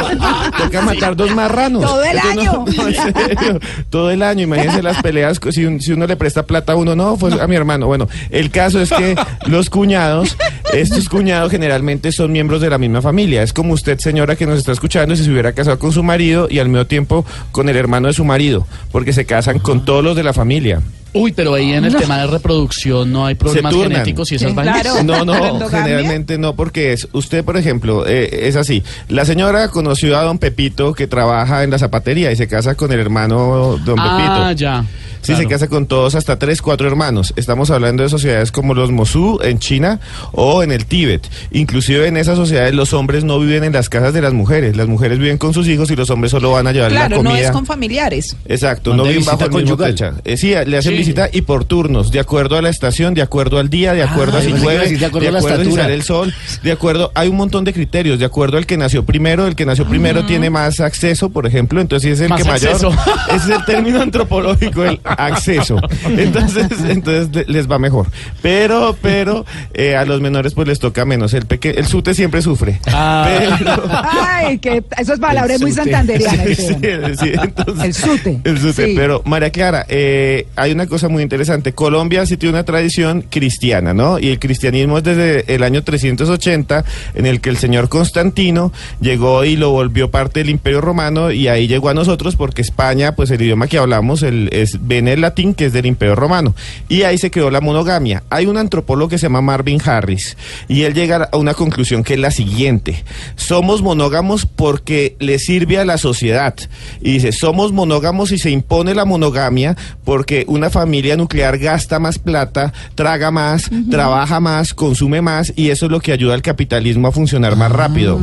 toca 0.58 0.82
matar 0.82 1.16
dos 1.16 1.34
marranos. 1.34 1.84
Todo 1.84 2.04
el 2.04 2.18
año. 2.20 2.66
no, 2.78 2.88
en 2.88 2.94
serio, 2.96 3.60
todo 3.90 4.12
el 4.12 4.22
año, 4.22 4.44
imagínese 4.44 4.82
las 4.84 5.02
peleas, 5.02 5.40
si, 5.52 5.66
un- 5.66 5.82
si 5.82 5.92
uno 5.94 6.08
le 6.08 6.16
presta 6.16 6.44
plata 6.46 6.74
a 6.74 6.76
uno, 6.76 6.96
no, 6.96 7.18
fue 7.18 7.32
a 7.42 7.48
mi 7.48 7.56
hermano. 7.56 7.88
Bueno, 7.88 8.08
el 8.30 8.52
caso 8.52 8.82
es 8.82 8.90
que 8.92 9.16
los 9.46 9.70
cuñados, 9.70 10.38
estos 10.74 11.10
cuñados 11.10 11.52
generalmente 11.52 12.12
son 12.12 12.32
miembros 12.32 12.62
de 12.62 12.70
la 12.70 12.78
misma 12.78 13.02
familia. 13.02 13.44
Es 13.44 13.54
como 13.54 13.74
usted, 13.74 14.00
señora, 14.00 14.36
que 14.36 14.46
nos 14.46 14.58
está 14.60 14.72
escuchando, 14.72 15.16
si 15.16 15.24
se 15.24 15.32
hubiera 15.32 15.54
casado 15.54 15.80
con 15.80 15.92
su 15.92 16.04
marido 16.04 16.48
y 16.50 16.60
al 16.60 16.70
mismo 16.70 16.86
tiempo 16.86 17.26
con 17.52 17.70
el 17.70 17.76
hermano 17.78 18.08
de 18.08 18.14
su 18.14 18.26
marido, 18.26 18.66
porque 18.92 19.14
se 19.14 19.26
casan 19.26 19.60
con 19.60 19.86
todos 19.86 20.04
los 20.04 20.16
de 20.16 20.24
la 20.24 20.34
familia. 20.34 20.82
Uy, 21.18 21.32
pero 21.32 21.54
ahí 21.54 21.72
en 21.72 21.86
el 21.86 21.96
tema 21.96 22.18
de 22.20 22.28
reproducción 22.28 23.12
no 23.12 23.26
hay 23.26 23.36
problemas 23.36 23.74
genéticos 23.74 24.32
y 24.32 24.36
esas 24.36 24.50
Sí, 24.50 24.56
vainas. 24.56 24.82
claro. 24.82 25.04
No, 25.04 25.24
no, 25.24 25.34
¿Endogamia? 25.48 25.70
generalmente 25.84 26.38
no, 26.38 26.56
porque 26.56 26.92
es 26.94 27.08
usted, 27.14 27.44
por 27.46 27.56
ejemplo, 27.58 28.06
eh, 28.06 28.48
es 28.48 28.56
así. 28.58 28.84
La 29.08 29.24
señora 29.24 29.70
conoció 29.70 30.18
a 30.18 30.24
don 30.24 30.40
Pepito 30.40 30.94
que 30.94 31.08
trabaja 31.08 31.64
en 31.64 31.72
la 31.72 31.80
zapatería 31.80 32.32
y 32.32 32.36
se 32.36 32.48
casa 32.48 32.76
con 32.76 32.92
el 32.92 33.00
hermano 33.00 33.78
don 33.86 33.96
Ah, 33.98 34.18
Pepito. 34.18 34.52
ya. 34.60 34.86
Sí, 35.26 35.34
se 35.34 35.40
claro. 35.44 35.50
casa 35.50 35.68
con 35.68 35.86
todos 35.88 36.16
hasta 36.16 36.38
tres, 36.40 36.62
cuatro 36.62 36.88
hermanos. 36.88 37.34
Estamos 37.36 37.70
hablando 37.72 38.04
de 38.04 38.10
sociedades 38.10 38.52
como 38.52 38.74
los 38.74 38.92
Mosú 38.92 39.40
en 39.44 39.60
China 39.60 40.00
o 40.32 40.64
en 40.64 40.72
el 40.72 40.86
Tíbet. 40.86 41.28
Inclusive 41.52 42.08
en 42.08 42.18
esas 42.18 42.38
sociedades 42.38 42.74
los 42.74 42.94
hombres 42.94 43.24
no 43.24 43.40
viven 43.40 43.64
en 43.64 43.74
las 43.74 43.90
casas 43.90 44.14
de 44.14 44.22
las 44.22 44.34
mujeres. 44.34 44.76
Las 44.78 44.88
mujeres 44.88 45.20
viven 45.20 45.38
con 45.38 45.54
sus 45.54 45.68
hijos 45.68 45.90
y 45.92 45.96
los 45.96 46.10
hombres 46.10 46.32
solo 46.32 46.52
van 46.52 46.68
a 46.68 46.72
llevar 46.72 46.92
la 46.92 47.00
Claro, 47.08 47.18
comida. 47.18 47.34
no 47.34 47.40
es 47.40 47.52
con 47.52 47.66
familiares. 47.66 48.36
Exacto, 48.46 48.96
no 48.96 49.04
viven 49.04 49.26
bajo 49.26 49.38
visita 49.38 49.58
el 49.58 49.64
mismo 49.64 49.78
techo. 49.78 50.12
Eh, 50.24 50.38
sí, 50.38 50.54
le 50.66 50.78
hacen 50.78 50.92
Sí. 50.94 50.98
visita 50.98 51.30
y 51.32 51.42
por 51.42 51.66
turnos, 51.66 52.12
de 52.12 52.20
acuerdo 52.20 52.58
a 52.58 52.62
la 52.62 52.70
estación, 52.70 53.14
de 53.14 53.22
acuerdo 53.22 53.60
al 53.60 53.70
día, 53.70 53.94
de 53.94 54.04
acuerdo 54.04 54.38
Ah, 54.38 54.40
a 54.40 54.44
si 54.44 54.50
yo 54.50 54.54
pensé 54.56 54.66
que 54.68 54.74
iba 54.74 54.82
a 54.82 54.86
llueve, 54.86 54.98
de 55.00 55.06
acuerdo 55.06 55.28
a 55.30 55.32
la 55.32 55.42
si 55.42 55.92
el 55.92 56.04
sol, 56.04 56.34
de 56.64 56.72
acuerdo, 56.72 57.12
hay 57.16 57.28
un 57.30 57.36
montón 57.38 57.64
de 57.64 57.74
criterios, 57.74 58.20
de 58.20 58.26
acuerdo 58.26 58.58
al 58.58 58.66
que 58.66 58.78
nació 58.78 59.04
primero, 59.06 59.48
el 59.48 59.56
que 59.56 59.66
nació 59.66 59.86
primero 59.86 60.26
tiene 60.26 60.50
más 60.50 60.80
acceso, 60.80 61.30
por 61.30 61.46
ejemplo, 61.46 61.82
entonces 61.82 62.14
es 62.14 62.20
el 62.22 62.30
Más 62.30 62.42
que 62.44 62.48
mayor. 62.50 62.70
acceso. 62.72 62.92
Ese 63.30 63.36
es 63.38 63.50
el 63.60 63.66
término 63.66 64.02
antropológico, 64.02 64.84
el 64.84 65.00
acceso. 65.18 65.80
Entonces, 66.06 66.68
entonces 66.88 67.30
le- 67.34 67.46
les 67.54 67.70
va 67.70 67.80
mejor. 67.80 68.08
Pero, 68.42 68.96
pero 69.02 69.46
eh, 69.74 69.96
a 69.96 70.06
los 70.06 70.22
menores 70.22 70.54
pues 70.54 70.68
les 70.68 70.80
toca 70.80 71.06
menos. 71.06 71.34
El 71.34 71.46
peque, 71.46 71.72
el 71.72 71.86
sute 71.86 72.14
siempre 72.14 72.42
sufre. 72.42 72.80
Ah. 72.88 73.28
Pero, 73.58 73.84
Ay, 73.92 74.58
que 74.60 74.84
esas 74.98 75.20
palabras 75.20 75.60
muy 75.62 75.72
sute. 75.72 75.84
santanderianas. 75.84 76.46
Sí, 76.58 76.64
Esteban. 76.64 77.18
sí, 77.18 77.32
entonces- 77.42 77.86
El 77.86 77.94
sute. 77.94 78.42
El 78.44 78.58
sute. 78.60 78.86
Sí. 78.88 78.94
Pero, 78.96 79.22
María 79.26 79.50
Clara, 79.52 79.86
eh, 79.90 80.48
hay 80.56 80.72
una 80.72 80.88
cosa 80.88 81.10
muy 81.10 81.24
interesante. 81.24 81.74
Colombia 81.74 82.26
sí 82.26 82.38
tiene 82.38 82.54
una 82.54 82.64
tradición 82.66 83.22
cristiana, 83.30 83.94
¿no? 83.94 84.20
Y 84.20 84.30
el 84.30 84.40
cristianismo 84.40 84.98
es 84.98 85.04
desde 85.04 85.54
el 85.56 85.64
año 85.64 85.84
380, 85.84 86.84
en 87.14 87.26
el 87.26 87.42
que 87.42 87.50
el 87.50 87.58
señor 87.58 87.90
Constantino 87.90 88.72
llegó 89.02 89.44
y 89.46 89.56
lo 89.56 89.72
volvió 89.72 90.10
parte 90.12 90.40
del 90.42 90.50
Imperio 90.50 90.82
Romano, 90.82 91.32
y 91.32 91.48
ahí 91.48 91.68
llegó 91.68 91.90
a 91.90 91.94
nosotros 91.94 92.36
porque 92.36 92.62
España, 92.62 93.16
pues 93.16 93.32
el 93.32 93.42
idioma 93.42 93.68
que 93.68 93.78
hablamos 93.78 94.24
el, 94.24 94.50
es, 94.52 94.88
viene 95.06 95.14
el 95.14 95.22
latín, 95.22 95.54
que 95.54 95.66
es 95.66 95.74
del 95.74 95.86
Imperio 95.86 96.16
Romano. 96.16 96.56
Y 96.90 97.04
ahí 97.04 97.18
se 97.18 97.30
creó 97.30 97.52
la 97.52 97.62
monogamia. 97.62 98.24
Hay 98.30 98.48
un 98.48 98.58
antropólogo 98.58 99.10
que 99.10 99.18
se 99.18 99.28
llama 99.28 99.42
Marvin 99.42 99.80
Harris, 99.86 100.36
y 100.68 100.82
él 100.82 100.94
llega 100.94 101.30
a 101.32 101.38
una 101.38 101.54
conclusión 101.54 102.04
que 102.04 102.16
es 102.16 102.20
la 102.20 102.32
siguiente. 102.32 103.04
Somos 103.36 103.82
monógamos 103.82 104.46
porque 104.46 105.16
le 105.20 105.38
sirve 105.38 105.78
a 105.78 105.86
la 105.86 105.98
sociedad. 105.98 106.56
Y 107.02 107.14
dice, 107.14 107.32
somos 107.32 107.72
monógamos 107.72 108.32
y 108.32 108.40
se 108.40 108.50
impone 108.50 108.96
la 108.96 109.06
monogamia 109.06 109.76
porque 110.04 110.46
una 110.48 110.70
familia 110.70 111.16
nuclear 111.16 111.58
gasta 111.58 112.00
más 112.00 112.18
plata, 112.18 112.74
traga 112.96 113.30
más, 113.32 113.70
trabaja 113.92 114.40
más, 114.40 114.74
consume 114.74 115.22
más 115.22 115.54
y 115.56 115.70
eso 115.70 115.86
es 115.86 115.92
lo 115.92 116.00
que 116.00 116.12
ayuda 116.12 116.34
al 116.34 116.42
capitalismo 116.42 117.08
a 117.08 117.12
funcionar 117.12 117.56
más 117.56 117.72
rápido. 117.72 118.20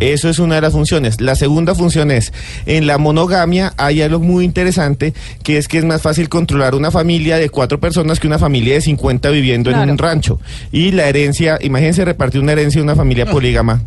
Eso 0.00 0.28
es 0.28 0.38
una 0.38 0.56
de 0.56 0.60
las 0.62 0.72
funciones. 0.72 1.20
La 1.20 1.34
segunda 1.34 1.74
función 1.74 2.10
es, 2.10 2.32
en 2.66 2.86
la 2.86 2.98
monogamia 2.98 3.74
hay 3.76 4.02
algo 4.02 4.18
muy 4.18 4.44
interesante, 4.44 5.14
que 5.42 5.58
es 5.58 5.68
que 5.68 5.78
es 5.78 5.84
más 5.84 5.99
fácil 6.00 6.28
controlar 6.28 6.74
una 6.74 6.90
familia 6.90 7.36
de 7.36 7.48
cuatro 7.48 7.78
personas 7.78 8.18
que 8.18 8.26
una 8.26 8.38
familia 8.38 8.74
de 8.74 8.80
50 8.80 9.30
viviendo 9.30 9.70
en 9.70 9.90
un 9.90 9.98
rancho. 9.98 10.40
Y 10.72 10.92
la 10.92 11.08
herencia, 11.08 11.58
imagínense 11.60 12.04
repartir 12.04 12.40
una 12.40 12.52
herencia 12.52 12.80
de 12.80 12.84
una 12.84 12.96
familia 12.96 13.26
polígama, 13.26 13.82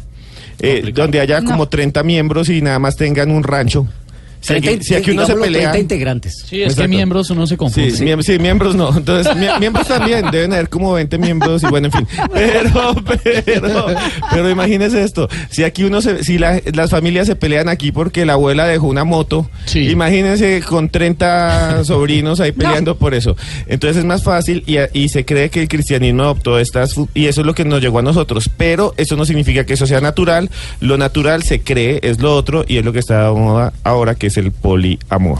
eh, 0.59 0.91
donde 0.93 1.19
haya 1.19 1.43
como 1.43 1.67
30 1.67 2.03
miembros 2.03 2.49
y 2.49 2.61
nada 2.61 2.79
más 2.79 2.95
tengan 2.95 3.31
un 3.31 3.43
rancho. 3.43 3.87
Si 4.43 4.53
aquí, 4.53 4.61
30, 4.67 4.83
si 4.85 4.95
aquí 4.95 5.11
uno 5.11 5.25
se 5.25 5.35
pelea... 5.35 5.71
30 5.71 5.79
integrantes. 5.79 6.33
Sí, 6.39 6.43
es 6.43 6.49
que 6.49 6.63
Exacto. 6.73 6.89
miembros 6.89 7.29
uno 7.29 7.47
se 7.47 7.57
confunde. 7.57 7.91
Sí, 7.91 8.07
sí, 8.23 8.39
miembros 8.39 8.75
no. 8.75 8.95
Entonces, 8.95 9.33
mie- 9.35 9.57
miembros 9.59 9.87
también. 9.87 10.29
Deben 10.31 10.53
haber 10.53 10.69
como 10.69 10.93
20 10.93 11.17
miembros 11.17 11.63
y 11.63 11.67
bueno, 11.67 11.87
en 11.87 11.93
fin. 11.93 12.07
Pero, 12.33 12.93
pero, 13.43 13.85
pero 14.31 14.49
imagínese 14.49 15.01
esto. 15.03 15.29
Si 15.49 15.63
aquí 15.63 15.83
uno 15.83 16.01
se, 16.01 16.23
si 16.23 16.37
la- 16.37 16.61
las 16.73 16.89
familias 16.91 17.27
se 17.27 17.35
pelean 17.35 17.69
aquí 17.69 17.91
porque 17.91 18.25
la 18.25 18.33
abuela 18.33 18.65
dejó 18.67 18.87
una 18.87 19.03
moto, 19.03 19.49
Sí. 19.65 19.89
imagínense 19.89 20.61
con 20.61 20.89
30 20.89 21.83
sobrinos 21.85 22.39
ahí 22.39 22.51
peleando 22.53 22.97
por 22.97 23.13
eso. 23.13 23.35
Entonces 23.67 23.97
es 23.97 24.05
más 24.05 24.23
fácil 24.23 24.63
y, 24.67 24.75
y 24.93 25.09
se 25.09 25.25
cree 25.25 25.49
que 25.49 25.61
el 25.61 25.67
cristianismo 25.67 26.23
adoptó 26.23 26.59
estas, 26.59 26.95
y 27.13 27.27
eso 27.27 27.41
es 27.41 27.47
lo 27.47 27.55
que 27.55 27.65
nos 27.65 27.81
llegó 27.81 27.99
a 27.99 28.01
nosotros. 28.03 28.49
Pero 28.57 28.93
eso 28.97 29.15
no 29.15 29.25
significa 29.25 29.65
que 29.65 29.73
eso 29.73 29.87
sea 29.87 30.01
natural. 30.01 30.49
Lo 30.81 30.97
natural 30.97 31.43
se 31.43 31.61
cree, 31.61 31.99
es 32.03 32.19
lo 32.19 32.35
otro 32.35 32.65
y 32.67 32.77
es 32.77 32.85
lo 32.85 32.91
que 32.93 32.99
está 32.99 33.29
de 33.29 33.31
moda 33.39 33.73
ahora, 33.83 34.15
que 34.15 34.27
es 34.27 34.32
el 34.37 34.51
poliamor. 34.51 35.39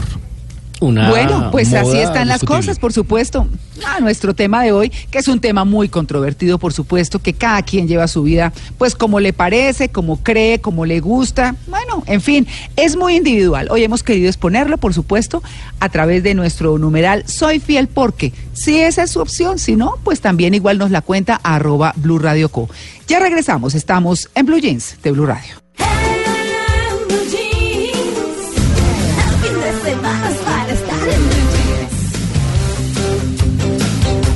Una 0.80 1.08
Bueno, 1.08 1.50
pues 1.50 1.72
así 1.72 1.98
están 1.98 2.28
las 2.28 2.40
discutible. 2.40 2.66
cosas, 2.66 2.78
por 2.78 2.92
supuesto. 2.92 3.46
A 3.86 4.00
nuestro 4.00 4.34
tema 4.34 4.62
de 4.62 4.72
hoy, 4.72 4.90
que 5.10 5.18
es 5.18 5.28
un 5.28 5.40
tema 5.40 5.64
muy 5.64 5.88
controvertido, 5.88 6.58
por 6.58 6.72
supuesto, 6.72 7.20
que 7.20 7.32
cada 7.32 7.62
quien 7.62 7.88
lleva 7.88 8.06
su 8.08 8.22
vida, 8.22 8.52
pues 8.76 8.94
como 8.94 9.20
le 9.20 9.32
parece, 9.32 9.88
como 9.88 10.22
cree, 10.22 10.60
como 10.60 10.84
le 10.84 11.00
gusta. 11.00 11.54
Bueno, 11.66 11.84
bueno, 11.84 12.02
en 12.06 12.20
fin, 12.20 12.46
es 12.76 12.96
muy 12.96 13.16
individual. 13.16 13.68
Hoy 13.70 13.84
hemos 13.84 14.02
querido 14.02 14.28
exponerlo, 14.28 14.78
por 14.78 14.94
supuesto, 14.94 15.42
a 15.80 15.88
través 15.88 16.22
de 16.22 16.34
nuestro 16.34 16.78
numeral 16.78 17.24
Soy 17.26 17.60
Fiel 17.60 17.88
porque, 17.88 18.32
si 18.52 18.78
esa 18.78 19.02
es 19.02 19.10
su 19.10 19.20
opción, 19.20 19.58
si 19.58 19.76
no, 19.76 19.96
pues 20.02 20.20
también 20.20 20.54
igual 20.54 20.78
nos 20.78 20.90
la 20.90 21.02
cuenta 21.02 21.40
arroba 21.42 21.92
Blue 21.96 22.18
Radio 22.18 22.48
Co. 22.48 22.68
Ya 23.06 23.18
regresamos, 23.18 23.74
estamos 23.74 24.30
en 24.34 24.46
Blue 24.46 24.58
Jeans 24.58 24.96
de 25.02 25.10
Blue 25.10 25.26
Radio. 25.26 25.63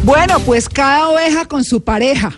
Bueno, 0.08 0.40
pues 0.40 0.70
cada 0.70 1.10
oveja 1.10 1.44
con 1.44 1.64
su 1.64 1.82
pareja. 1.82 2.32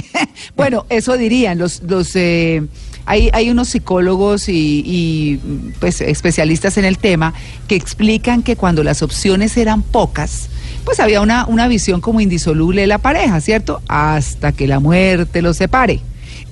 bueno, 0.56 0.84
eso 0.88 1.16
dirían 1.16 1.58
los, 1.58 1.80
los 1.84 2.16
eh, 2.16 2.66
hay, 3.06 3.30
hay 3.32 3.50
unos 3.50 3.68
psicólogos 3.68 4.48
y, 4.48 5.38
pues 5.78 6.00
especialistas 6.00 6.76
en 6.76 6.84
el 6.84 6.98
tema 6.98 7.32
que 7.68 7.76
explican 7.76 8.42
que 8.42 8.56
cuando 8.56 8.82
las 8.82 9.00
opciones 9.00 9.56
eran 9.56 9.82
pocas, 9.82 10.48
pues 10.84 10.98
había 10.98 11.20
una, 11.20 11.46
una 11.46 11.68
visión 11.68 12.00
como 12.00 12.20
indisoluble 12.20 12.80
de 12.80 12.88
la 12.88 12.98
pareja, 12.98 13.40
¿cierto? 13.40 13.80
Hasta 13.86 14.50
que 14.50 14.66
la 14.66 14.80
muerte 14.80 15.40
los 15.40 15.58
separe. 15.58 16.00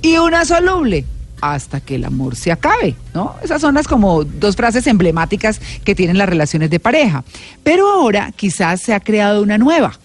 Y 0.01 0.19
una 0.19 0.45
soluble, 0.45 1.05
hasta 1.41 1.81
que 1.81 1.97
el 1.97 2.05
amor 2.05 2.37
se 2.37 2.53
acabe, 2.53 2.95
¿no? 3.15 3.35
Esas 3.43 3.61
son 3.61 3.75
las 3.75 3.89
como 3.89 4.23
dos 4.23 4.55
frases 4.55 4.87
emblemáticas 4.87 5.61
que 5.83 5.97
tienen 5.97 6.19
las 6.19 6.29
relaciones 6.29 6.71
de 6.71 6.79
pareja. 6.79 7.25
Pero 7.65 7.91
ahora 7.91 8.31
quizás 8.37 8.81
se 8.81 8.95
ha 8.95 9.01
creado 9.01 9.43
una 9.43 9.59
nueva 9.59 9.99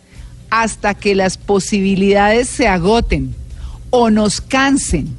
hasta 0.50 0.94
que 0.94 1.16
las 1.16 1.38
posibilidades 1.38 2.48
se 2.50 2.68
agoten 2.68 3.36
o 3.90 4.10
nos 4.10 4.42
cansen. 4.42 5.16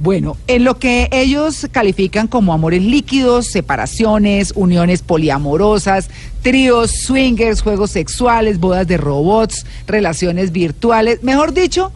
Bueno, 0.00 0.36
en 0.46 0.62
lo 0.62 0.78
que 0.78 1.08
ellos 1.10 1.66
califican 1.72 2.28
como 2.28 2.52
amores 2.52 2.82
líquidos, 2.82 3.48
separaciones, 3.48 4.52
uniones 4.54 5.02
poliamorosas, 5.02 6.08
tríos, 6.42 6.92
swingers, 6.92 7.62
juegos 7.62 7.90
sexuales, 7.90 8.60
bodas 8.60 8.86
de 8.86 8.96
robots, 8.96 9.66
relaciones 9.88 10.52
virtuales, 10.52 11.24
mejor 11.24 11.52
dicho, 11.52 11.90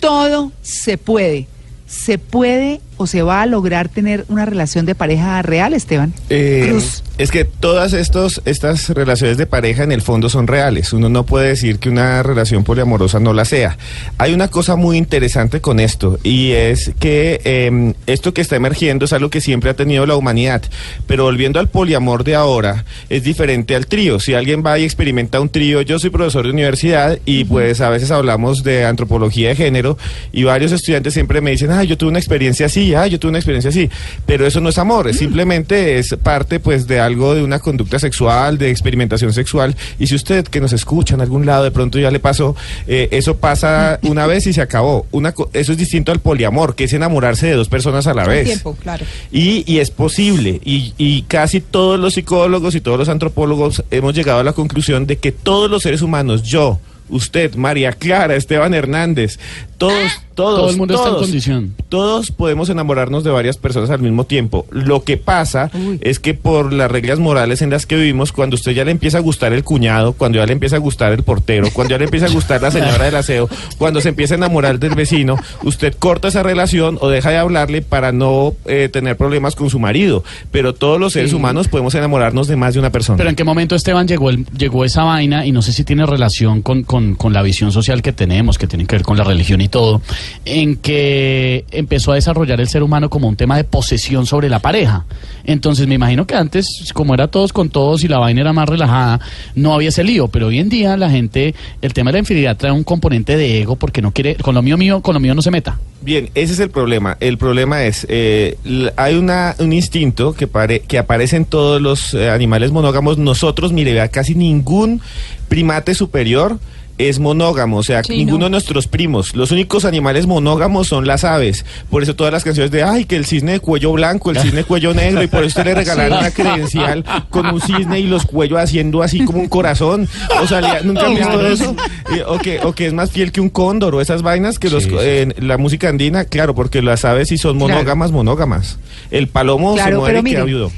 todo 0.00 0.50
se 0.62 0.98
puede. 0.98 1.46
¿Se 1.86 2.18
puede 2.18 2.80
o 2.96 3.06
se 3.06 3.22
va 3.22 3.42
a 3.42 3.46
lograr 3.46 3.88
tener 3.88 4.24
una 4.28 4.44
relación 4.44 4.84
de 4.84 4.96
pareja 4.96 5.40
real, 5.42 5.72
Esteban? 5.72 6.12
Eh, 6.30 6.66
Cruz. 6.68 7.04
Es 7.18 7.30
que 7.30 7.46
todas 7.46 7.94
estos, 7.94 8.42
estas 8.44 8.90
relaciones 8.90 9.38
de 9.38 9.46
pareja 9.46 9.82
en 9.82 9.90
el 9.90 10.02
fondo 10.02 10.28
son 10.28 10.46
reales. 10.46 10.92
Uno 10.92 11.08
no 11.08 11.24
puede 11.24 11.48
decir 11.48 11.78
que 11.78 11.88
una 11.88 12.22
relación 12.22 12.62
poliamorosa 12.62 13.20
no 13.20 13.32
la 13.32 13.46
sea. 13.46 13.78
Hay 14.18 14.34
una 14.34 14.48
cosa 14.48 14.76
muy 14.76 14.98
interesante 14.98 15.62
con 15.62 15.80
esto 15.80 16.18
y 16.22 16.50
es 16.50 16.92
que 17.00 17.40
eh, 17.44 17.94
esto 18.06 18.34
que 18.34 18.42
está 18.42 18.56
emergiendo 18.56 19.06
es 19.06 19.14
algo 19.14 19.30
que 19.30 19.40
siempre 19.40 19.70
ha 19.70 19.74
tenido 19.74 20.04
la 20.04 20.14
humanidad. 20.14 20.62
Pero 21.06 21.24
volviendo 21.24 21.58
al 21.58 21.70
poliamor 21.70 22.22
de 22.22 22.34
ahora, 22.34 22.84
es 23.08 23.22
diferente 23.22 23.74
al 23.74 23.86
trío. 23.86 24.20
Si 24.20 24.34
alguien 24.34 24.62
va 24.64 24.78
y 24.78 24.84
experimenta 24.84 25.40
un 25.40 25.48
trío, 25.48 25.80
yo 25.80 25.98
soy 25.98 26.10
profesor 26.10 26.44
de 26.44 26.52
universidad 26.52 27.18
y 27.24 27.44
pues 27.44 27.80
a 27.80 27.88
veces 27.88 28.10
hablamos 28.10 28.62
de 28.62 28.84
antropología 28.84 29.48
de 29.48 29.56
género 29.56 29.96
y 30.32 30.44
varios 30.44 30.70
estudiantes 30.70 31.14
siempre 31.14 31.40
me 31.40 31.52
dicen, 31.52 31.70
ah, 31.70 31.82
yo 31.82 31.96
tuve 31.96 32.10
una 32.10 32.18
experiencia 32.18 32.66
así, 32.66 32.94
ah, 32.94 33.06
yo 33.06 33.18
tuve 33.18 33.30
una 33.30 33.38
experiencia 33.38 33.70
así. 33.70 33.88
Pero 34.26 34.46
eso 34.46 34.60
no 34.60 34.68
es 34.68 34.76
amor, 34.76 35.08
es 35.08 35.16
simplemente 35.16 35.98
es 35.98 36.14
parte 36.22 36.60
pues 36.60 36.86
de 36.86 37.05
algo 37.06 37.34
de 37.34 37.42
una 37.42 37.58
conducta 37.58 37.98
sexual, 37.98 38.58
de 38.58 38.70
experimentación 38.70 39.32
sexual. 39.32 39.74
Y 39.98 40.06
si 40.06 40.14
usted 40.14 40.44
que 40.44 40.60
nos 40.60 40.72
escucha 40.72 41.14
en 41.14 41.20
algún 41.20 41.46
lado 41.46 41.64
de 41.64 41.70
pronto 41.70 41.98
ya 41.98 42.10
le 42.10 42.20
pasó, 42.20 42.54
eh, 42.86 43.08
eso 43.12 43.38
pasa 43.38 43.98
una 44.02 44.26
vez 44.26 44.46
y 44.46 44.52
se 44.52 44.60
acabó. 44.60 45.06
Una, 45.12 45.34
eso 45.52 45.72
es 45.72 45.78
distinto 45.78 46.12
al 46.12 46.20
poliamor, 46.20 46.74
que 46.74 46.84
es 46.84 46.92
enamorarse 46.92 47.46
de 47.46 47.54
dos 47.54 47.68
personas 47.68 48.06
a 48.06 48.14
la 48.14 48.26
vez. 48.26 48.44
tiempo, 48.44 48.76
claro. 48.82 49.04
Y, 49.32 49.64
y 49.70 49.78
es 49.78 49.90
posible, 49.90 50.60
y, 50.64 50.94
y 50.98 51.22
casi 51.22 51.60
todos 51.60 51.98
los 51.98 52.14
psicólogos 52.14 52.74
y 52.74 52.80
todos 52.80 52.98
los 52.98 53.08
antropólogos 53.08 53.84
hemos 53.90 54.14
llegado 54.14 54.40
a 54.40 54.44
la 54.44 54.52
conclusión 54.52 55.06
de 55.06 55.16
que 55.16 55.32
todos 55.32 55.70
los 55.70 55.82
seres 55.82 56.02
humanos, 56.02 56.42
yo, 56.42 56.78
usted, 57.08 57.54
María 57.54 57.92
Clara, 57.92 58.34
Esteban 58.36 58.74
Hernández, 58.74 59.38
todos, 59.78 60.10
todos, 60.36 60.60
Todo 60.60 60.70
el 60.70 60.76
mundo 60.76 60.94
está 60.94 61.06
en 61.08 61.12
todos, 61.14 61.26
condición. 61.26 61.74
todos 61.88 62.30
podemos 62.30 62.68
enamorarnos 62.68 63.24
de 63.24 63.30
varias 63.30 63.56
personas 63.56 63.90
al 63.90 63.98
mismo 64.00 64.24
tiempo. 64.24 64.66
Lo 64.70 65.02
que 65.02 65.16
pasa 65.16 65.70
es 66.02 66.20
que 66.20 66.34
por 66.34 66.72
las 66.72 66.88
reglas 66.90 67.18
morales 67.18 67.62
en 67.62 67.70
las 67.70 67.86
que 67.86 67.96
vivimos, 67.96 68.30
cuando 68.32 68.54
usted 68.54 68.72
ya 68.72 68.84
le 68.84 68.90
empieza 68.92 69.18
a 69.18 69.20
gustar 69.22 69.52
el 69.52 69.64
cuñado, 69.64 70.12
cuando 70.12 70.38
ya 70.38 70.46
le 70.46 70.52
empieza 70.52 70.76
a 70.76 70.78
gustar 70.78 71.12
el 71.12 71.22
portero, 71.24 71.68
cuando 71.72 71.92
ya 71.92 71.98
le 71.98 72.04
empieza 72.04 72.26
a 72.26 72.30
gustar 72.30 72.62
la 72.62 72.70
señora 72.70 73.04
del 73.06 73.16
aseo, 73.16 73.48
cuando 73.78 74.00
se 74.00 74.10
empieza 74.10 74.34
a 74.34 74.36
enamorar 74.36 74.78
del 74.78 74.94
vecino, 74.94 75.36
usted 75.64 75.94
corta 75.98 76.28
esa 76.28 76.42
relación 76.42 76.98
o 77.00 77.08
deja 77.08 77.30
de 77.30 77.38
hablarle 77.38 77.82
para 77.82 78.12
no 78.12 78.52
eh, 78.66 78.88
tener 78.92 79.16
problemas 79.16 79.56
con 79.56 79.70
su 79.70 79.78
marido. 79.78 80.22
Pero 80.52 80.74
todos 80.74 81.00
los 81.00 81.14
seres 81.14 81.30
Sí. 81.30 81.36
humanos 81.36 81.68
podemos 81.68 81.94
enamorarnos 81.94 82.46
de 82.46 82.56
más 82.56 82.74
de 82.74 82.80
una 82.80 82.90
persona. 82.92 83.16
Pero 83.16 83.30
en 83.30 83.36
qué 83.36 83.44
momento, 83.44 83.74
Esteban, 83.74 84.06
llegó, 84.06 84.28
el- 84.30 84.44
llegó 84.56 84.84
esa 84.84 85.02
vaina 85.04 85.46
y 85.46 85.52
no 85.52 85.62
sé 85.62 85.72
si 85.72 85.82
tiene 85.82 86.04
relación 86.04 86.60
con, 86.62 86.82
con, 86.82 87.14
con 87.14 87.32
la 87.32 87.40
visión 87.42 87.72
social 87.72 88.02
que 88.02 88.12
tenemos, 88.12 88.58
que 88.58 88.66
tiene 88.66 88.84
que 88.86 88.96
ver 88.96 89.02
con 89.02 89.16
la 89.16 89.24
religión 89.24 89.60
y 89.62 89.68
todo, 89.68 90.02
en 90.44 90.76
que 90.76 91.64
empezó 91.70 92.12
a 92.12 92.16
desarrollar 92.16 92.60
el 92.60 92.68
ser 92.68 92.82
humano 92.82 93.10
como 93.10 93.28
un 93.28 93.36
tema 93.36 93.56
de 93.56 93.64
posesión 93.64 94.26
sobre 94.26 94.48
la 94.48 94.58
pareja. 94.60 95.04
Entonces 95.44 95.86
me 95.86 95.94
imagino 95.94 96.26
que 96.26 96.34
antes, 96.34 96.90
como 96.92 97.14
era 97.14 97.28
todos 97.28 97.52
con 97.52 97.68
todos 97.68 98.02
y 98.04 98.08
la 98.08 98.18
vaina 98.18 98.40
era 98.40 98.52
más 98.52 98.68
relajada, 98.68 99.20
no 99.54 99.74
había 99.74 99.90
ese 99.90 100.02
lío, 100.04 100.28
pero 100.28 100.48
hoy 100.48 100.58
en 100.58 100.68
día 100.68 100.96
la 100.96 101.08
gente, 101.10 101.54
el 101.82 101.92
tema 101.92 102.10
de 102.10 102.14
la 102.14 102.18
infidelidad 102.20 102.56
trae 102.56 102.72
un 102.72 102.84
componente 102.84 103.36
de 103.36 103.60
ego 103.60 103.76
porque 103.76 104.02
no 104.02 104.12
quiere, 104.12 104.34
con 104.36 104.54
lo 104.54 104.62
mío 104.62 104.76
mío, 104.76 105.00
con 105.02 105.14
lo 105.14 105.20
mío 105.20 105.34
no 105.34 105.42
se 105.42 105.50
meta. 105.50 105.78
Bien, 106.02 106.30
ese 106.34 106.52
es 106.52 106.60
el 106.60 106.70
problema. 106.70 107.16
El 107.20 107.38
problema 107.38 107.84
es, 107.84 108.06
eh, 108.08 108.56
hay 108.96 109.14
una, 109.16 109.54
un 109.58 109.72
instinto 109.72 110.34
que, 110.34 110.46
pare- 110.46 110.80
que 110.80 110.98
aparece 110.98 111.36
en 111.36 111.44
todos 111.46 111.80
los 111.80 112.14
eh, 112.14 112.28
animales 112.30 112.70
monógamos. 112.70 113.18
Nosotros, 113.18 113.72
mire, 113.72 113.92
vea, 113.92 114.08
casi 114.08 114.34
ningún 114.34 115.00
primate 115.48 115.94
superior 115.94 116.58
es 116.98 117.18
monógamo, 117.18 117.76
o 117.76 117.82
sea, 117.82 118.02
Sí, 118.02 118.16
ninguno 118.16 118.38
no. 118.38 118.44
de 118.46 118.50
nuestros 118.52 118.86
primos. 118.88 119.36
Los 119.36 119.50
únicos 119.50 119.84
animales 119.84 120.26
monógamos 120.26 120.88
son 120.88 121.06
las 121.06 121.24
aves. 121.24 121.64
Por 121.90 122.02
eso 122.02 122.16
todas 122.16 122.32
las 122.32 122.42
canciones 122.42 122.70
de, 122.70 122.82
ay, 122.82 123.04
que 123.04 123.16
el 123.16 123.26
cisne 123.26 123.52
de 123.52 123.60
cuello 123.60 123.92
blanco, 123.92 124.30
el 124.30 124.38
cisne 124.38 124.58
de 124.58 124.64
cuello 124.64 124.94
negro, 124.94 125.22
y 125.22 125.26
por 125.26 125.44
eso 125.44 125.62
le 125.62 125.74
regalaron 125.74 126.18
una 126.18 126.30
credencial 126.30 127.04
con 127.30 127.46
un 127.46 127.60
cisne 127.60 128.00
y 128.00 128.04
los 128.04 128.24
cuellos 128.24 128.58
haciendo 128.58 129.02
así 129.02 129.24
como 129.24 129.40
un 129.40 129.48
corazón. 129.48 130.08
O 130.42 130.46
sea, 130.46 130.80
¿nunca 130.84 131.06
han 131.06 131.14
visto 131.16 131.46
eso? 131.46 131.76
Y- 132.14 132.20
o, 132.20 132.38
que, 132.38 132.60
o 132.60 132.72
que 132.72 132.86
es 132.86 132.92
más 132.94 133.10
fiel 133.10 133.30
que 133.30 133.40
un 133.42 133.50
cóndor 133.50 133.94
o 133.94 134.00
esas 134.00 134.22
vainas 134.22 134.58
que 134.58 134.70
los, 134.70 134.84
Sí, 134.84 134.90
eh, 134.98 135.34
la 135.38 135.58
música 135.58 135.88
andina, 135.88 136.24
claro, 136.24 136.54
porque 136.54 136.80
las 136.80 137.04
aves 137.04 137.28
sí 137.28 137.36
son 137.38 137.58
Claro. 137.58 137.74
monógamas, 137.74 138.10
monógamas. 138.12 138.78
El 139.10 139.28
palomo 139.28 139.74
Claro, 139.74 139.96
se 139.96 139.98
muere 139.98 140.18
pero 140.22 140.28
y 140.28 140.30
queda 140.32 140.44
viudo. 140.44 140.72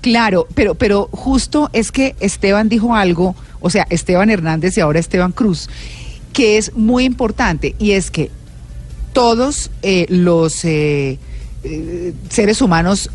Claro, 0.00 0.46
pero, 0.54 0.74
pero 0.74 1.08
justo 1.12 1.70
es 1.72 1.90
que 1.90 2.14
Esteban 2.20 2.68
dijo 2.68 2.94
algo, 2.94 3.34
o 3.64 3.70
sea, 3.70 3.86
Esteban 3.88 4.28
Hernández 4.28 4.76
y 4.76 4.82
ahora 4.82 4.98
Esteban 4.98 5.32
Cruz, 5.32 5.70
que 6.34 6.58
es 6.58 6.74
muy 6.74 7.04
importante 7.04 7.74
y 7.78 7.92
es 7.92 8.10
que 8.10 8.30
todos 9.14 9.70
eh, 9.80 10.04
los 10.10 10.66
eh, 10.66 11.18
eh, 11.62 12.12
seres 12.28 12.60
humanos 12.60 13.10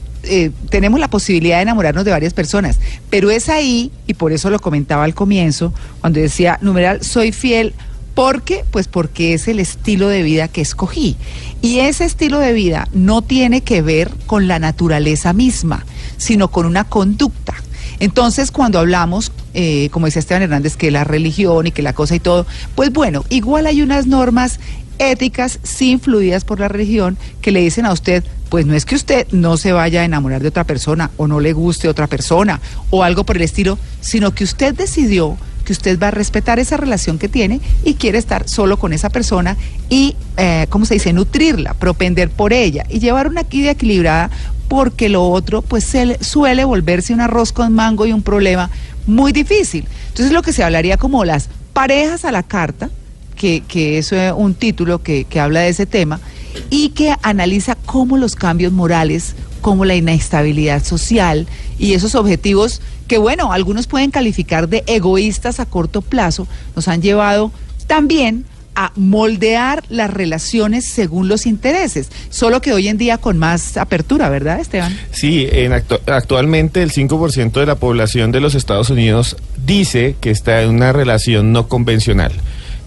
tenemos 0.69 0.99
la 0.99 1.07
posibilidad 1.07 1.57
de 1.57 1.61
enamorarnos 1.61 2.03
de 2.03 2.11
varias 2.11 2.33
personas, 2.33 2.79
pero 3.11 3.29
es 3.29 3.47
ahí, 3.47 3.91
y 4.07 4.15
por 4.15 4.31
eso 4.33 4.49
lo 4.49 4.59
comentaba 4.59 5.03
al 5.03 5.13
comienzo, 5.13 5.71
cuando 6.01 6.19
decía, 6.19 6.57
numeral, 6.61 7.03
soy 7.03 7.31
fiel. 7.31 7.73
¿Por 8.15 8.41
qué? 8.41 8.65
Pues 8.69 8.89
porque 8.89 9.33
es 9.33 9.47
el 9.47 9.59
estilo 9.59 10.09
de 10.09 10.23
vida 10.23 10.49
que 10.49 10.59
escogí. 10.59 11.15
Y 11.61 11.79
ese 11.79 12.03
estilo 12.03 12.39
de 12.39 12.51
vida 12.51 12.89
no 12.91 13.21
tiene 13.21 13.61
que 13.61 13.81
ver 13.81 14.11
con 14.25 14.49
la 14.49 14.59
naturaleza 14.59 15.31
misma, 15.31 15.85
sino 16.17 16.49
con 16.49 16.65
una 16.65 16.83
conducta. 16.83 17.53
Entonces, 17.99 18.51
cuando 18.51 18.79
hablamos, 18.79 19.31
eh, 19.53 19.89
como 19.91 20.05
decía 20.05 20.19
Esteban 20.19 20.43
Hernández, 20.43 20.75
que 20.77 20.91
la 20.91 21.03
religión 21.03 21.67
y 21.67 21.71
que 21.71 21.81
la 21.81 21.93
cosa 21.93 22.15
y 22.15 22.19
todo, 22.19 22.45
pues 22.75 22.91
bueno, 22.91 23.23
igual 23.29 23.65
hay 23.67 23.81
unas 23.81 24.07
normas 24.07 24.59
éticas 24.97 25.59
sí 25.63 25.91
influidas 25.91 26.43
por 26.43 26.59
la 26.59 26.67
religión 26.67 27.17
que 27.41 27.51
le 27.51 27.61
dicen 27.61 27.85
a 27.85 27.93
usted, 27.93 28.23
pues 28.49 28.65
no 28.65 28.73
es 28.73 28.85
que 28.85 28.95
usted 28.95 29.27
no 29.31 29.55
se 29.57 29.71
vaya 29.71 30.01
a 30.01 30.05
enamorar 30.05 30.41
de 30.41 30.49
otra 30.49 30.65
persona 30.65 31.11
o 31.17 31.27
no 31.27 31.39
le 31.39 31.53
guste 31.53 31.87
otra 31.87 32.07
persona 32.07 32.59
o 32.89 33.03
algo 33.03 33.23
por 33.23 33.37
el 33.37 33.43
estilo, 33.43 33.77
sino 34.01 34.33
que 34.35 34.43
usted 34.43 34.73
decidió 34.75 35.37
que 35.63 35.71
usted 35.73 35.99
va 35.99 36.07
a 36.07 36.11
respetar 36.11 36.57
esa 36.59 36.77
relación 36.77 37.19
que 37.19 37.29
tiene 37.29 37.61
y 37.85 37.93
quiere 37.93 38.17
estar 38.17 38.49
solo 38.49 38.77
con 38.79 38.91
esa 38.91 39.09
persona 39.09 39.55
y, 39.89 40.15
eh, 40.37 40.65
¿cómo 40.69 40.85
se 40.85 40.95
dice?, 40.95 41.13
nutrirla, 41.13 41.75
propender 41.75 42.29
por 42.31 42.53
ella 42.53 42.85
y 42.89 42.99
llevar 42.99 43.27
una 43.27 43.43
vida 43.43 43.71
equilibrada 43.71 44.31
porque 44.67 45.09
lo 45.09 45.29
otro 45.29 45.61
pues 45.61 45.83
se 45.83 46.05
le- 46.07 46.23
suele 46.23 46.65
volverse 46.65 47.13
un 47.13 47.21
arroz 47.21 47.51
con 47.53 47.71
mango 47.73 48.05
y 48.07 48.13
un 48.13 48.23
problema 48.23 48.69
muy 49.09 49.31
difícil. 49.31 49.85
Entonces 50.07 50.31
lo 50.31 50.41
que 50.41 50.53
se 50.53 50.63
hablaría 50.63 50.97
como 50.97 51.25
las 51.25 51.49
parejas 51.73 52.25
a 52.25 52.31
la 52.31 52.43
carta, 52.43 52.89
que, 53.35 53.63
que 53.67 53.97
es 53.97 54.11
eh, 54.11 54.31
un 54.31 54.53
título 54.53 55.01
que, 55.01 55.25
que 55.25 55.39
habla 55.39 55.61
de 55.61 55.69
ese 55.69 55.85
tema, 55.85 56.19
y 56.69 56.89
que 56.89 57.15
analiza 57.21 57.75
cómo 57.75 58.17
los 58.17 58.35
cambios 58.35 58.73
morales, 58.73 59.35
como 59.61 59.85
la 59.85 59.95
inestabilidad 59.95 60.83
social 60.83 61.47
y 61.77 61.93
esos 61.93 62.15
objetivos 62.15 62.81
que, 63.07 63.17
bueno, 63.17 63.51
algunos 63.51 63.87
pueden 63.87 64.11
calificar 64.11 64.69
de 64.69 64.83
egoístas 64.87 65.59
a 65.59 65.65
corto 65.65 66.01
plazo, 66.01 66.47
nos 66.75 66.87
han 66.87 67.01
llevado 67.01 67.51
también 67.87 68.45
a 68.81 68.93
moldear 68.95 69.83
las 69.89 70.09
relaciones 70.09 70.85
según 70.87 71.27
los 71.27 71.45
intereses, 71.45 72.09
solo 72.29 72.61
que 72.61 72.71
hoy 72.71 72.87
en 72.87 72.97
día 72.97 73.17
con 73.17 73.37
más 73.37 73.75
apertura, 73.75 74.29
¿verdad, 74.29 74.61
Esteban? 74.61 74.97
Sí, 75.11 75.49
en 75.51 75.73
actu- 75.73 75.99
actualmente 76.07 76.81
el 76.81 76.91
5% 76.91 77.59
de 77.59 77.65
la 77.65 77.75
población 77.75 78.31
de 78.31 78.39
los 78.39 78.55
Estados 78.55 78.89
Unidos 78.89 79.35
dice 79.65 80.15
que 80.21 80.29
está 80.31 80.61
en 80.61 80.69
una 80.69 80.93
relación 80.93 81.51
no 81.51 81.67
convencional. 81.67 82.31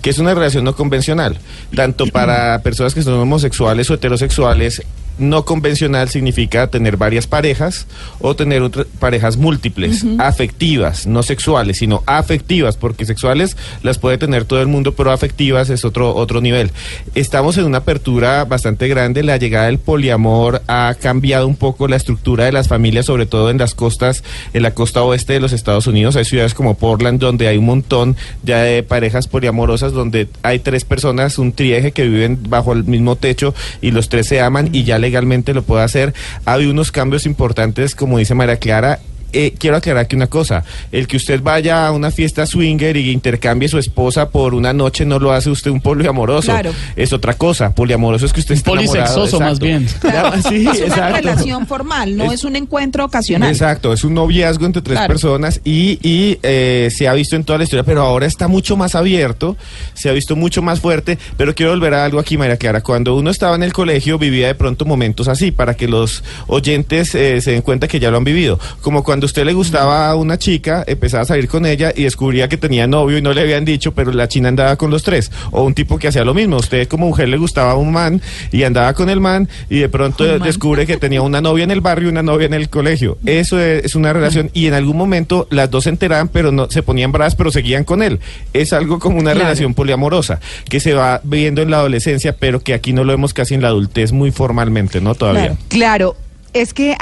que 0.00 0.10
es 0.10 0.18
una 0.18 0.34
relación 0.34 0.64
no 0.64 0.74
convencional? 0.74 1.38
Tanto 1.76 2.06
para 2.08 2.58
personas 2.62 2.92
que 2.92 3.02
son 3.02 3.14
homosexuales 3.20 3.88
o 3.88 3.94
heterosexuales, 3.94 4.82
no 5.18 5.44
convencional 5.44 6.08
significa 6.08 6.68
tener 6.68 6.96
varias 6.96 7.26
parejas 7.26 7.86
o 8.20 8.34
tener 8.34 8.62
parejas 8.98 9.36
múltiples, 9.36 10.04
afectivas, 10.18 11.06
no 11.06 11.22
sexuales, 11.22 11.78
sino 11.78 12.02
afectivas, 12.06 12.76
porque 12.76 13.04
sexuales 13.04 13.56
las 13.82 13.98
puede 13.98 14.18
tener 14.18 14.44
todo 14.44 14.60
el 14.60 14.68
mundo, 14.68 14.94
pero 14.94 15.10
afectivas 15.10 15.70
es 15.70 15.84
otro, 15.84 16.14
otro 16.14 16.40
nivel. 16.40 16.70
Estamos 17.14 17.58
en 17.58 17.64
una 17.64 17.78
apertura 17.78 18.44
bastante 18.44 18.88
grande, 18.88 19.22
la 19.22 19.36
llegada 19.36 19.66
del 19.66 19.78
poliamor 19.78 20.62
ha 20.66 20.94
cambiado 21.00 21.46
un 21.46 21.56
poco 21.56 21.88
la 21.88 21.96
estructura 21.96 22.44
de 22.44 22.52
las 22.52 22.68
familias, 22.68 23.06
sobre 23.06 23.26
todo 23.26 23.50
en 23.50 23.58
las 23.58 23.74
costas, 23.74 24.24
en 24.52 24.62
la 24.62 24.72
costa 24.72 25.02
oeste 25.02 25.34
de 25.34 25.40
los 25.40 25.52
Estados 25.52 25.86
Unidos, 25.86 26.16
hay 26.16 26.24
ciudades 26.24 26.54
como 26.54 26.74
Portland 26.74 27.20
donde 27.20 27.48
hay 27.48 27.58
un 27.58 27.66
montón 27.66 28.16
ya 28.42 28.62
de 28.62 28.82
parejas 28.82 29.28
poliamorosas, 29.28 29.92
donde 29.92 30.28
hay 30.42 30.58
tres 30.58 30.84
personas, 30.84 31.38
un 31.38 31.52
trieje 31.52 31.92
que 31.92 32.06
viven 32.06 32.38
bajo 32.48 32.72
el 32.72 32.84
mismo 32.84 33.16
techo 33.16 33.54
y 33.80 33.90
los 33.90 34.08
tres 34.08 34.26
se 34.26 34.40
aman 34.40 34.70
y 34.72 34.84
ya 34.84 34.98
legalmente 35.02 35.52
lo 35.52 35.62
puede 35.62 35.84
hacer. 35.84 36.14
Ha 36.46 36.54
habido 36.54 36.70
unos 36.70 36.90
cambios 36.90 37.26
importantes, 37.26 37.94
como 37.94 38.16
dice 38.16 38.34
María 38.34 38.56
Clara, 38.56 39.00
eh, 39.32 39.54
quiero 39.58 39.76
aclarar 39.76 40.06
que 40.06 40.16
una 40.16 40.26
cosa, 40.26 40.64
el 40.90 41.06
que 41.06 41.16
usted 41.16 41.40
vaya 41.42 41.86
a 41.86 41.92
una 41.92 42.10
fiesta 42.10 42.46
swinger 42.46 42.96
y 42.96 43.10
intercambie 43.10 43.68
su 43.68 43.78
esposa 43.78 44.28
por 44.30 44.54
una 44.54 44.72
noche 44.72 45.04
no 45.04 45.18
lo 45.18 45.32
hace 45.32 45.50
usted 45.50 45.70
un 45.70 45.80
poliamoroso. 45.80 46.52
Claro. 46.52 46.72
Es 46.96 47.12
otra 47.12 47.34
cosa. 47.34 47.74
Poliamoroso 47.74 48.26
es 48.26 48.32
que 48.32 48.40
usted 48.40 48.54
está 48.54 48.70
enamorado. 48.72 49.14
Polisexoso, 49.14 49.40
más 49.40 49.58
exacto. 49.58 49.64
bien. 49.66 49.86
Ya, 50.02 50.42
sí, 50.48 50.56
es 50.68 50.76
una 50.78 50.86
exacto. 50.86 51.16
relación 51.16 51.66
formal, 51.66 52.16
no 52.16 52.24
Es- 52.26 52.32
es, 52.40 52.44
un 52.44 52.56
encuentro 52.56 53.04
ocasional. 53.04 53.50
Exacto, 53.50 53.92
es 53.92 54.04
un 54.04 54.14
noviazgo 54.14 54.66
entre 54.66 54.82
tres 54.82 54.96
Claro. 54.98 55.12
personas 55.12 55.60
y, 55.64 55.98
y, 56.02 56.38
eh, 56.42 56.88
se 56.94 57.08
ha 57.08 57.12
visto 57.14 57.36
en 57.36 57.44
toda 57.44 57.58
la 57.58 57.64
historia, 57.64 57.82
pero 57.84 58.02
ahora 58.02 58.26
está 58.26 58.48
mucho 58.48 58.76
más 58.76 58.94
abierto, 58.94 59.56
se 59.94 60.08
ha 60.08 60.12
visto 60.12 60.36
mucho 60.36 60.60
más 60.62 60.80
fuerte, 60.80 61.18
pero 61.36 61.54
quiero 61.54 61.72
volver 61.72 61.94
a 61.94 62.04
algo 62.04 62.18
aquí, 62.18 62.36
María 62.36 62.56
Clara. 62.56 62.80
Cuando 62.82 63.14
uno 63.16 63.30
estaba 63.30 63.54
en 63.56 63.62
el 63.62 63.72
colegio 63.72 64.18
vivía 64.18 64.48
de 64.48 64.54
pronto 64.54 64.84
momentos 64.84 65.28
así, 65.28 65.50
para 65.52 65.74
que 65.74 65.88
los 65.88 66.22
oyentes 66.46 67.14
eh, 67.14 67.40
se 67.40 67.52
den 67.52 67.62
cuenta 67.62 67.88
que 67.88 68.00
ya 68.00 68.10
lo 68.10 68.16
han 68.18 68.24
vivido. 68.24 68.58
Como 68.80 69.02
cuando 69.04 69.21
a 69.24 69.26
usted 69.26 69.44
le 69.44 69.52
gustaba 69.52 70.08
a 70.08 70.14
una 70.16 70.38
chica, 70.38 70.84
empezaba 70.86 71.22
a 71.22 71.26
salir 71.26 71.48
con 71.48 71.66
ella 71.66 71.92
y 71.94 72.04
descubría 72.04 72.48
que 72.48 72.56
tenía 72.56 72.86
novio 72.86 73.18
y 73.18 73.22
no 73.22 73.32
le 73.32 73.40
habían 73.42 73.64
dicho, 73.64 73.92
pero 73.92 74.12
la 74.12 74.28
china 74.28 74.48
andaba 74.48 74.76
con 74.76 74.90
los 74.90 75.02
tres. 75.02 75.30
O 75.50 75.62
un 75.64 75.74
tipo 75.74 75.98
que 75.98 76.08
hacía 76.08 76.24
lo 76.24 76.34
mismo. 76.34 76.56
Usted 76.56 76.88
como 76.88 77.06
mujer 77.06 77.28
le 77.28 77.36
gustaba 77.36 77.72
a 77.72 77.76
un 77.76 77.92
man 77.92 78.20
y 78.50 78.62
andaba 78.64 78.92
con 78.94 79.10
el 79.10 79.20
man 79.20 79.48
y 79.70 79.78
de 79.78 79.88
pronto 79.88 80.38
descubre 80.38 80.86
que 80.86 80.96
tenía 80.96 81.22
una 81.22 81.40
novia 81.40 81.64
en 81.64 81.70
el 81.70 81.80
barrio 81.80 82.08
y 82.08 82.12
una 82.12 82.22
novia 82.22 82.46
en 82.46 82.54
el 82.54 82.68
colegio. 82.68 83.18
Eso 83.26 83.58
es, 83.60 83.84
es 83.84 83.94
una 83.94 84.12
relación 84.12 84.50
y 84.52 84.66
en 84.66 84.74
algún 84.74 84.96
momento 84.96 85.46
las 85.50 85.70
dos 85.70 85.84
se 85.84 85.90
enteraban, 85.90 86.28
pero 86.28 86.52
no 86.52 86.70
se 86.70 86.82
ponían 86.82 87.12
bravas, 87.12 87.34
pero 87.34 87.50
seguían 87.50 87.84
con 87.84 88.02
él. 88.02 88.20
Es 88.52 88.72
algo 88.72 88.98
como 88.98 89.18
una 89.18 89.32
Claro. 89.32 89.46
relación 89.46 89.74
poliamorosa 89.74 90.40
que 90.68 90.78
se 90.80 90.92
va 90.94 91.20
viendo 91.24 91.62
en 91.62 91.70
la 91.70 91.78
adolescencia, 91.78 92.36
pero 92.36 92.60
que 92.60 92.74
aquí 92.74 92.92
no 92.92 93.04
lo 93.04 93.12
vemos 93.12 93.32
casi 93.34 93.54
en 93.54 93.62
la 93.62 93.68
adultez 93.68 94.12
muy 94.12 94.30
formalmente, 94.30 95.00
¿no? 95.00 95.14
Todavía. 95.14 95.56
Claro. 95.68 95.92
Claro, 95.92 96.16
es 96.52 96.74
que 96.74 96.96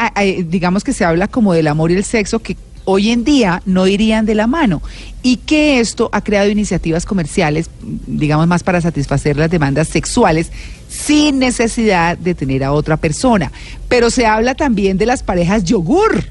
digamos 0.47 0.85
que 0.85 0.93
se 0.93 1.05
habla 1.05 1.29
como 1.29 1.53
del 1.53 1.69
amor 1.69 1.91
y 1.91 1.95
el 1.95 2.05
sexo 2.05 2.41
que 2.41 2.57
hoy 2.85 3.11
en 3.11 3.25
día 3.25 3.63
no 3.67 3.87
irían 3.87 4.27
de 4.27 4.35
la 4.35 4.47
mano 4.47 4.83
y 5.23 5.37
que 5.37 5.81
esto 5.81 6.09
ha 6.13 6.23
creado 6.23 6.49
iniciativas 6.49 7.05
comerciales, 7.05 7.71
digamos 8.07 8.47
más 8.47 8.63
para 8.63 8.81
satisfacer 8.81 9.37
las 9.37 9.51
demandas 9.51 9.89
sexuales 9.89 10.51
sin 10.89 11.39
necesidad 11.39 12.19
de 12.19 12.35
tener 12.35 12.65
a 12.65 12.73
otra 12.73 12.97
persona. 12.97 13.53
Pero 13.89 14.11
se 14.11 14.27
habla 14.27 14.55
también 14.55 14.99
de 14.99 15.07
las 15.07 15.23
parejas 15.23 15.65
yogur. 15.65 16.25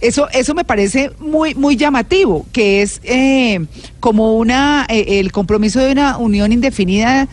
Eso, 0.00 0.28
eso 0.30 0.54
me 0.54 0.64
parece 0.64 1.10
muy, 1.18 1.54
muy 1.54 1.76
llamativo, 1.76 2.44
que 2.52 2.82
es 2.82 3.00
eh, 3.04 3.64
como 4.00 4.36
una, 4.36 4.86
eh, 4.88 5.20
el 5.20 5.32
compromiso 5.32 5.80
de 5.80 5.92
una 5.92 6.18
unión 6.18 6.52
indefinida 6.52 7.26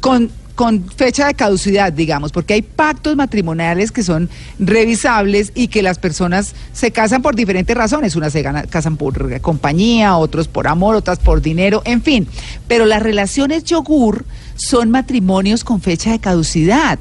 con, 0.00 0.30
con 0.58 0.90
fecha 0.90 1.28
de 1.28 1.34
caducidad, 1.34 1.92
digamos, 1.92 2.32
porque 2.32 2.54
hay 2.54 2.62
pactos 2.62 3.14
matrimoniales 3.14 3.92
que 3.92 4.02
son 4.02 4.28
revisables 4.58 5.52
y 5.54 5.68
que 5.68 5.84
las 5.84 6.00
personas 6.00 6.56
se 6.72 6.90
casan 6.90 7.22
por 7.22 7.36
diferentes 7.36 7.76
razones. 7.76 8.16
Unas 8.16 8.32
se 8.32 8.42
casan 8.68 8.96
por 8.96 9.40
compañía, 9.40 10.16
otros 10.16 10.48
por 10.48 10.66
amor, 10.66 10.96
otras 10.96 11.20
por 11.20 11.42
dinero, 11.42 11.80
en 11.84 12.02
fin. 12.02 12.26
Pero 12.66 12.86
las 12.86 13.04
relaciones 13.04 13.62
yogur 13.62 14.24
son 14.56 14.90
matrimonios 14.90 15.62
con 15.62 15.80
fecha 15.80 16.10
de 16.10 16.18
caducidad. 16.18 16.98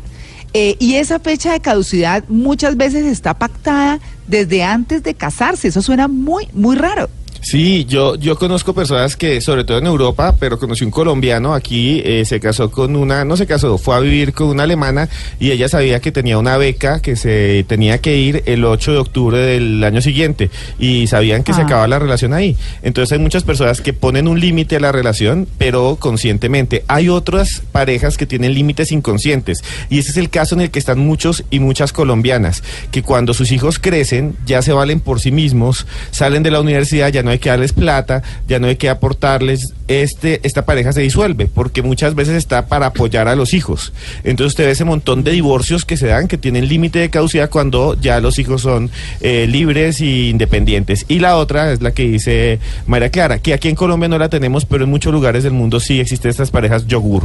Eh, 0.54 0.76
y 0.78 0.94
esa 0.94 1.18
fecha 1.18 1.52
de 1.52 1.60
caducidad 1.60 2.24
muchas 2.28 2.78
veces 2.78 3.08
está 3.08 3.34
pactada 3.34 4.00
desde 4.28 4.62
antes 4.62 5.02
de 5.02 5.16
casarse. 5.16 5.70
Eso 5.70 5.82
suena 5.82 6.08
muy, 6.08 6.48
muy 6.54 6.76
raro. 6.76 7.10
Sí, 7.50 7.86
yo, 7.86 8.16
yo 8.16 8.38
conozco 8.38 8.74
personas 8.74 9.16
que, 9.16 9.40
sobre 9.40 9.64
todo 9.64 9.78
en 9.78 9.86
Europa, 9.86 10.36
pero 10.38 10.60
conocí 10.60 10.84
un 10.84 10.92
colombiano 10.92 11.54
aquí, 11.54 12.02
eh, 12.04 12.26
se 12.26 12.42
casó 12.42 12.70
con 12.70 12.94
una, 12.98 13.24
no 13.24 13.38
se 13.38 13.48
casó, 13.48 13.78
fue 13.78 13.96
a 13.96 14.00
vivir 14.00 14.34
con 14.34 14.50
una 14.50 14.64
alemana 14.64 15.08
y 15.40 15.52
ella 15.52 15.70
sabía 15.70 16.02
que 16.02 16.12
tenía 16.12 16.38
una 16.38 16.58
beca 16.58 17.02
que 17.02 17.16
se 17.16 17.64
tenía 17.66 18.00
que 18.00 18.18
ir 18.18 18.44
el 18.48 18.66
8 18.66 18.92
de 18.92 18.98
octubre 18.98 19.38
del 19.38 19.82
año 19.82 20.02
siguiente 20.02 20.50
y 20.78 21.08
sabían 21.08 21.44
que 21.44 21.54
se 21.54 21.62
Ah. 21.62 21.64
acababa 21.64 21.88
la 21.88 22.00
relación 22.00 22.34
ahí. 22.34 22.58
Entonces 22.84 23.14
hay 23.14 23.20
muchas 23.20 23.44
personas 23.46 23.80
que 23.80 23.94
ponen 23.94 24.28
un 24.28 24.42
límite 24.42 24.76
a 24.76 24.82
la 24.82 24.92
relación, 24.92 25.48
pero 25.58 25.96
conscientemente. 26.02 26.84
Hay 26.90 27.08
otras 27.08 27.62
parejas 27.72 28.18
que 28.18 28.26
tienen 28.26 28.56
límites 28.56 28.92
inconscientes 28.92 29.64
y 29.90 30.00
ese 30.00 30.12
es 30.12 30.18
el 30.18 30.30
caso 30.30 30.54
en 30.56 30.60
el 30.60 30.70
que 30.70 30.80
están 30.80 31.00
muchos 31.00 31.46
y 31.50 31.62
muchas 31.62 31.94
colombianas, 31.94 32.62
que 32.92 33.04
cuando 33.04 33.34
sus 33.34 33.54
hijos 33.54 33.80
crecen 33.80 34.36
ya 34.46 34.62
se 34.62 34.74
valen 34.74 35.00
por 35.00 35.22
sí 35.22 35.32
mismos, 35.32 35.88
salen 36.12 36.44
de 36.44 36.52
la 36.52 36.60
universidad, 36.60 37.08
ya 37.10 37.24
no 37.24 37.30
hay 37.30 37.37
que 37.40 37.50
darles 37.50 37.74
plata, 37.74 38.24
ya 38.48 38.60
no 38.60 38.68
hay 38.68 38.76
que 38.76 38.90
aportarles, 38.90 39.74
este, 39.88 40.40
esta 40.44 40.66
pareja 40.66 40.92
se 40.94 41.02
disuelve, 41.02 41.48
porque 41.48 41.82
muchas 41.82 42.16
veces 42.16 42.36
está 42.36 42.68
para 42.68 42.88
apoyar 42.88 43.28
a 43.28 43.36
los 43.36 43.54
hijos. 43.54 43.94
Entonces 44.24 44.54
usted 44.54 44.66
ve 44.66 44.72
ese 44.72 44.86
montón 44.86 45.24
de 45.24 45.32
divorcios 45.32 45.86
que 45.86 45.98
se 45.98 46.08
dan, 46.08 46.28
que 46.28 46.38
tienen 46.38 46.68
límite 46.68 47.00
de 47.00 47.10
caducidad 47.10 47.50
cuando 47.50 47.96
ya 48.00 48.20
los 48.20 48.40
hijos 48.40 48.62
son 48.62 48.90
eh, 49.22 49.48
libres 49.48 50.02
e 50.02 50.30
independientes. 50.30 51.06
Y 51.08 51.20
la 51.20 51.38
otra 51.38 51.72
es 51.72 51.82
la 51.82 51.92
que 51.92 52.04
dice 52.04 52.60
María 52.86 53.10
Clara, 53.10 53.40
que 53.40 53.54
aquí 53.54 53.70
en 53.70 53.76
Colombia 53.76 54.10
no 54.10 54.18
la 54.18 54.30
tenemos, 54.30 54.66
pero 54.66 54.84
en 54.84 54.90
muchos 54.90 55.14
lugares 55.14 55.44
del 55.44 55.54
mundo 55.54 55.80
sí 55.80 56.00
existen 56.00 56.32
estas 56.32 56.52
parejas 56.52 56.88
yogur. 56.88 57.24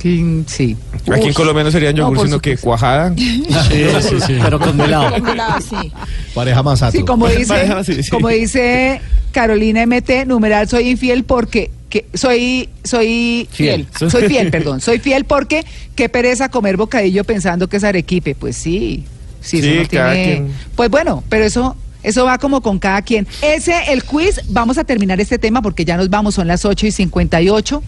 Sí. 0.00 0.44
sí. 0.46 0.76
Aquí 1.12 1.28
en. 1.28 1.34
Colombia 1.34 1.64
no 1.64 1.70
serían 1.70 1.94
No, 1.94 2.02
yogur, 2.04 2.16
por 2.16 2.26
sino 2.26 2.40
que 2.40 2.56
cuajada. 2.56 3.12
Sí, 3.16 3.44
sí, 4.00 4.16
sí. 4.26 4.38
Pero 4.42 4.58
con 4.58 4.76
melado. 4.76 5.10
Congelado, 5.10 5.60
sí. 5.60 5.92
Pareja 6.34 6.62
más 6.62 6.82
Sí, 6.92 7.02
como 7.02 7.28
dice, 7.28 7.46
Pareja, 7.46 7.84
sí, 7.84 8.02
sí. 8.02 8.10
como 8.10 8.28
dice 8.28 9.00
Carolina 9.32 9.84
MT, 9.86 10.26
numeral 10.26 10.68
soy 10.68 10.88
infiel 10.90 11.24
porque 11.24 11.70
que 11.90 12.06
soy 12.14 12.68
soy 12.84 13.48
Fiel. 13.52 13.86
fiel. 13.92 14.10
Soy 14.10 14.28
fiel, 14.28 14.50
perdón. 14.50 14.80
Soy 14.80 15.00
fiel 15.00 15.24
porque 15.24 15.64
qué 15.96 16.08
pereza 16.08 16.48
comer 16.48 16.76
bocadillo 16.76 17.24
pensando 17.24 17.68
que 17.68 17.76
es 17.78 17.84
arequipe. 17.84 18.34
Pues 18.34 18.56
sí. 18.56 19.04
Sí, 19.40 19.58
eso 19.58 19.68
no 19.82 19.88
cada 19.88 20.12
tiene- 20.14 20.24
quien. 20.32 20.52
Pues 20.76 20.88
bueno, 20.90 21.22
pero 21.28 21.44
eso 21.44 21.76
eso 22.02 22.24
va 22.24 22.38
como 22.38 22.62
con 22.62 22.78
cada 22.78 23.02
quien. 23.02 23.26
Ese 23.42 23.74
el 23.92 24.04
quiz, 24.04 24.40
vamos 24.48 24.78
a 24.78 24.84
terminar 24.84 25.20
este 25.20 25.38
tema 25.38 25.60
porque 25.62 25.84
ya 25.84 25.96
nos 25.98 26.08
vamos, 26.08 26.34
son 26.36 26.46
las 26.46 26.64
8 26.64 26.86
y 26.86 26.92
58 26.92 27.82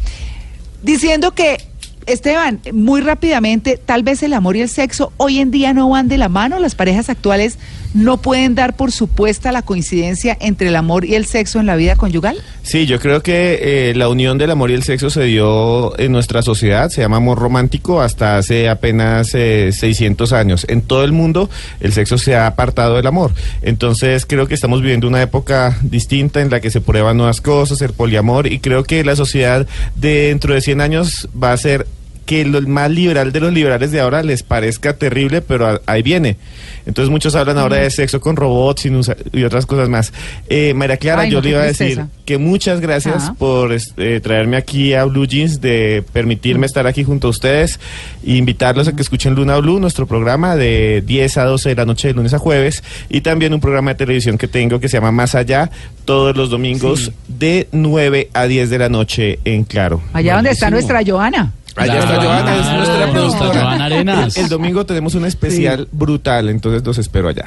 diciendo 0.82 1.32
que 1.32 1.58
Esteban, 2.06 2.60
muy 2.72 3.00
rápidamente, 3.00 3.78
tal 3.84 4.02
vez 4.02 4.22
el 4.22 4.34
amor 4.34 4.56
y 4.56 4.62
el 4.62 4.68
sexo 4.68 5.12
hoy 5.16 5.38
en 5.38 5.50
día 5.50 5.72
no 5.72 5.88
van 5.88 6.08
de 6.08 6.18
la 6.18 6.28
mano, 6.28 6.58
las 6.58 6.74
parejas 6.74 7.08
actuales 7.08 7.58
no 7.94 8.16
pueden 8.16 8.54
dar 8.54 8.74
por 8.74 8.90
supuesta 8.90 9.52
la 9.52 9.62
coincidencia 9.62 10.36
entre 10.40 10.68
el 10.68 10.76
amor 10.76 11.04
y 11.04 11.14
el 11.14 11.26
sexo 11.26 11.60
en 11.60 11.66
la 11.66 11.76
vida 11.76 11.96
conyugal. 11.96 12.38
Sí, 12.62 12.86
yo 12.86 12.98
creo 12.98 13.22
que 13.22 13.90
eh, 13.90 13.94
la 13.94 14.08
unión 14.08 14.38
del 14.38 14.50
amor 14.50 14.70
y 14.70 14.74
el 14.74 14.82
sexo 14.82 15.10
se 15.10 15.24
dio 15.24 15.98
en 15.98 16.12
nuestra 16.12 16.42
sociedad, 16.42 16.88
se 16.88 17.02
llama 17.02 17.18
amor 17.18 17.38
romántico 17.38 18.00
hasta 18.00 18.38
hace 18.38 18.68
apenas 18.68 19.34
eh, 19.34 19.70
600 19.72 20.32
años. 20.32 20.64
En 20.68 20.82
todo 20.82 21.04
el 21.04 21.12
mundo 21.12 21.50
el 21.80 21.92
sexo 21.92 22.18
se 22.18 22.34
ha 22.34 22.46
apartado 22.46 22.96
del 22.96 23.06
amor. 23.06 23.32
Entonces 23.62 24.26
creo 24.26 24.46
que 24.46 24.54
estamos 24.54 24.80
viviendo 24.80 25.08
una 25.08 25.22
época 25.22 25.76
distinta 25.82 26.40
en 26.40 26.50
la 26.50 26.60
que 26.60 26.70
se 26.70 26.80
prueban 26.80 27.16
nuevas 27.16 27.40
cosas, 27.40 27.82
el 27.82 27.92
poliamor, 27.92 28.46
y 28.46 28.60
creo 28.60 28.84
que 28.84 29.04
la 29.04 29.16
sociedad 29.16 29.66
de 29.96 30.28
dentro 30.28 30.54
de 30.54 30.60
100 30.60 30.80
años 30.80 31.28
va 31.40 31.52
a 31.52 31.56
ser 31.56 31.86
que 32.24 32.40
el 32.42 32.66
más 32.66 32.90
liberal 32.90 33.32
de 33.32 33.40
los 33.40 33.52
liberales 33.52 33.90
de 33.90 34.00
ahora 34.00 34.22
les 34.22 34.42
parezca 34.42 34.94
terrible, 34.94 35.42
pero 35.42 35.80
ahí 35.86 36.02
viene. 36.02 36.36
Entonces 36.86 37.10
muchos 37.10 37.34
hablan 37.34 37.58
ahora 37.58 37.76
de 37.76 37.90
sexo 37.90 38.20
con 38.20 38.36
robots 38.36 38.86
y, 38.86 39.44
otras 39.44 39.66
cosas 39.66 39.88
más. 39.88 40.12
Eh, 40.48 40.74
María 40.74 40.96
Clara, 40.96 41.22
Ay, 41.22 41.30
yo 41.30 41.38
no, 41.38 41.44
le 41.44 41.50
iba 41.50 41.62
a 41.62 41.66
decir 41.66 42.04
que 42.24 42.38
muchas 42.38 42.80
gracias 42.80 43.24
Ajá. 43.24 43.34
por 43.34 43.72
eh, 43.72 44.20
traerme 44.20 44.56
aquí 44.56 44.94
a 44.94 45.04
Blue 45.04 45.26
Jeans, 45.26 45.60
de 45.60 46.04
permitirme 46.12 46.66
estar 46.66 46.86
aquí 46.86 47.04
junto 47.04 47.28
a 47.28 47.30
ustedes 47.30 47.78
e 48.24 48.34
invitarlos 48.34 48.88
a 48.88 48.96
que 48.96 49.02
escuchen 49.02 49.34
Luna 49.34 49.58
Blue, 49.58 49.78
nuestro 49.78 50.06
programa 50.06 50.56
de 50.56 51.02
10 51.06 51.38
a 51.38 51.44
12 51.44 51.68
de 51.70 51.74
la 51.74 51.84
noche 51.84 52.08
de 52.08 52.14
lunes 52.14 52.34
a 52.34 52.38
jueves 52.38 52.82
y 53.08 53.20
también 53.20 53.54
un 53.54 53.60
programa 53.60 53.92
de 53.92 53.96
televisión 53.96 54.38
que 54.38 54.48
tengo 54.48 54.80
que 54.80 54.88
se 54.88 54.96
llama 54.96 55.12
Más 55.12 55.34
Allá 55.34 55.70
todos 56.04 56.36
los 56.36 56.50
domingos 56.50 57.12
de 57.28 57.68
9 57.72 58.30
a 58.32 58.46
10 58.46 58.70
de 58.70 58.78
la 58.78 58.88
noche 58.88 59.38
en 59.44 59.64
Claro. 59.64 60.02
Allá 60.12 60.34
donde 60.34 60.50
está 60.50 60.66
Buenísimo. 60.66 60.92
nuestra 60.92 61.12
Joana. 61.12 61.52
Allá 61.76 61.98
está 61.98 62.06
Claro. 62.06 62.22
Joana, 62.22 62.56
es 62.56 62.72
nuestra 62.76 62.96
Claro. 62.96 63.12
productora. 63.12 63.60
Joana 63.62 63.84
Arenas. 63.86 64.36
El, 64.36 64.48
domingo 64.48 64.86
tenemos 64.86 65.14
un 65.14 65.24
especial 65.24 65.88
brutal, 65.92 66.48
entonces 66.48 66.84
los 66.84 66.98
espero 66.98 67.28
allá. 67.28 67.46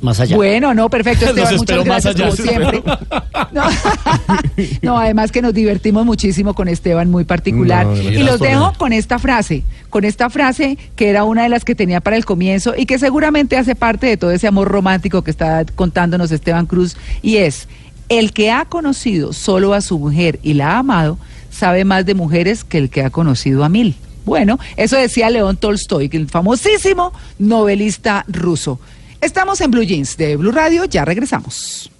Más 0.00 0.18
allá. 0.18 0.34
Bueno, 0.34 0.72
no, 0.72 0.88
perfecto, 0.88 1.26
Esteban, 1.26 1.56
muchas 1.56 1.76
más 1.86 2.04
gracias 2.04 2.14
allá. 2.14 2.24
como 2.24 2.36
siempre. 2.36 2.82
No. 3.52 3.62
No, 4.82 4.98
además 4.98 5.32
que 5.32 5.42
nos 5.42 5.54
divertimos 5.54 6.04
muchísimo 6.04 6.54
con 6.54 6.68
Esteban, 6.68 7.10
muy 7.10 7.24
particular. 7.24 7.86
No, 7.86 7.96
y 7.96 8.22
los 8.22 8.40
dejo 8.40 8.72
con 8.76 8.92
esta 8.92 9.18
frase, 9.18 9.62
con 9.88 10.04
esta 10.04 10.30
frase 10.30 10.78
que 10.96 11.08
era 11.08 11.24
una 11.24 11.42
de 11.44 11.48
las 11.48 11.64
que 11.64 11.74
tenía 11.74 12.00
para 12.00 12.16
el 12.16 12.24
comienzo 12.24 12.74
y 12.76 12.86
que 12.86 12.98
seguramente 12.98 13.56
hace 13.56 13.74
parte 13.74 14.06
de 14.06 14.16
todo 14.16 14.30
ese 14.30 14.46
amor 14.46 14.68
romántico 14.68 15.22
que 15.22 15.30
está 15.30 15.64
contándonos 15.74 16.30
Esteban 16.30 16.66
Cruz, 16.66 16.96
y 17.22 17.38
es, 17.38 17.68
el 18.08 18.32
que 18.32 18.50
ha 18.50 18.64
conocido 18.64 19.32
solo 19.32 19.72
a 19.72 19.80
su 19.80 19.98
mujer 19.98 20.38
y 20.42 20.54
la 20.54 20.72
ha 20.72 20.78
amado, 20.78 21.18
sabe 21.50 21.84
más 21.84 22.06
de 22.06 22.14
mujeres 22.14 22.64
que 22.64 22.78
el 22.78 22.90
que 22.90 23.02
ha 23.02 23.10
conocido 23.10 23.64
a 23.64 23.68
mil. 23.68 23.96
Bueno, 24.24 24.58
eso 24.76 24.96
decía 24.96 25.30
León 25.30 25.56
Tolstoy, 25.56 26.10
el 26.12 26.28
famosísimo 26.28 27.12
novelista 27.38 28.24
ruso. 28.28 28.80
Estamos 29.20 29.60
en 29.60 29.70
Blue 29.70 29.82
Jeans 29.82 30.16
de 30.16 30.36
Blue 30.36 30.52
Radio, 30.52 30.84
ya 30.84 31.04
regresamos. 31.04 31.90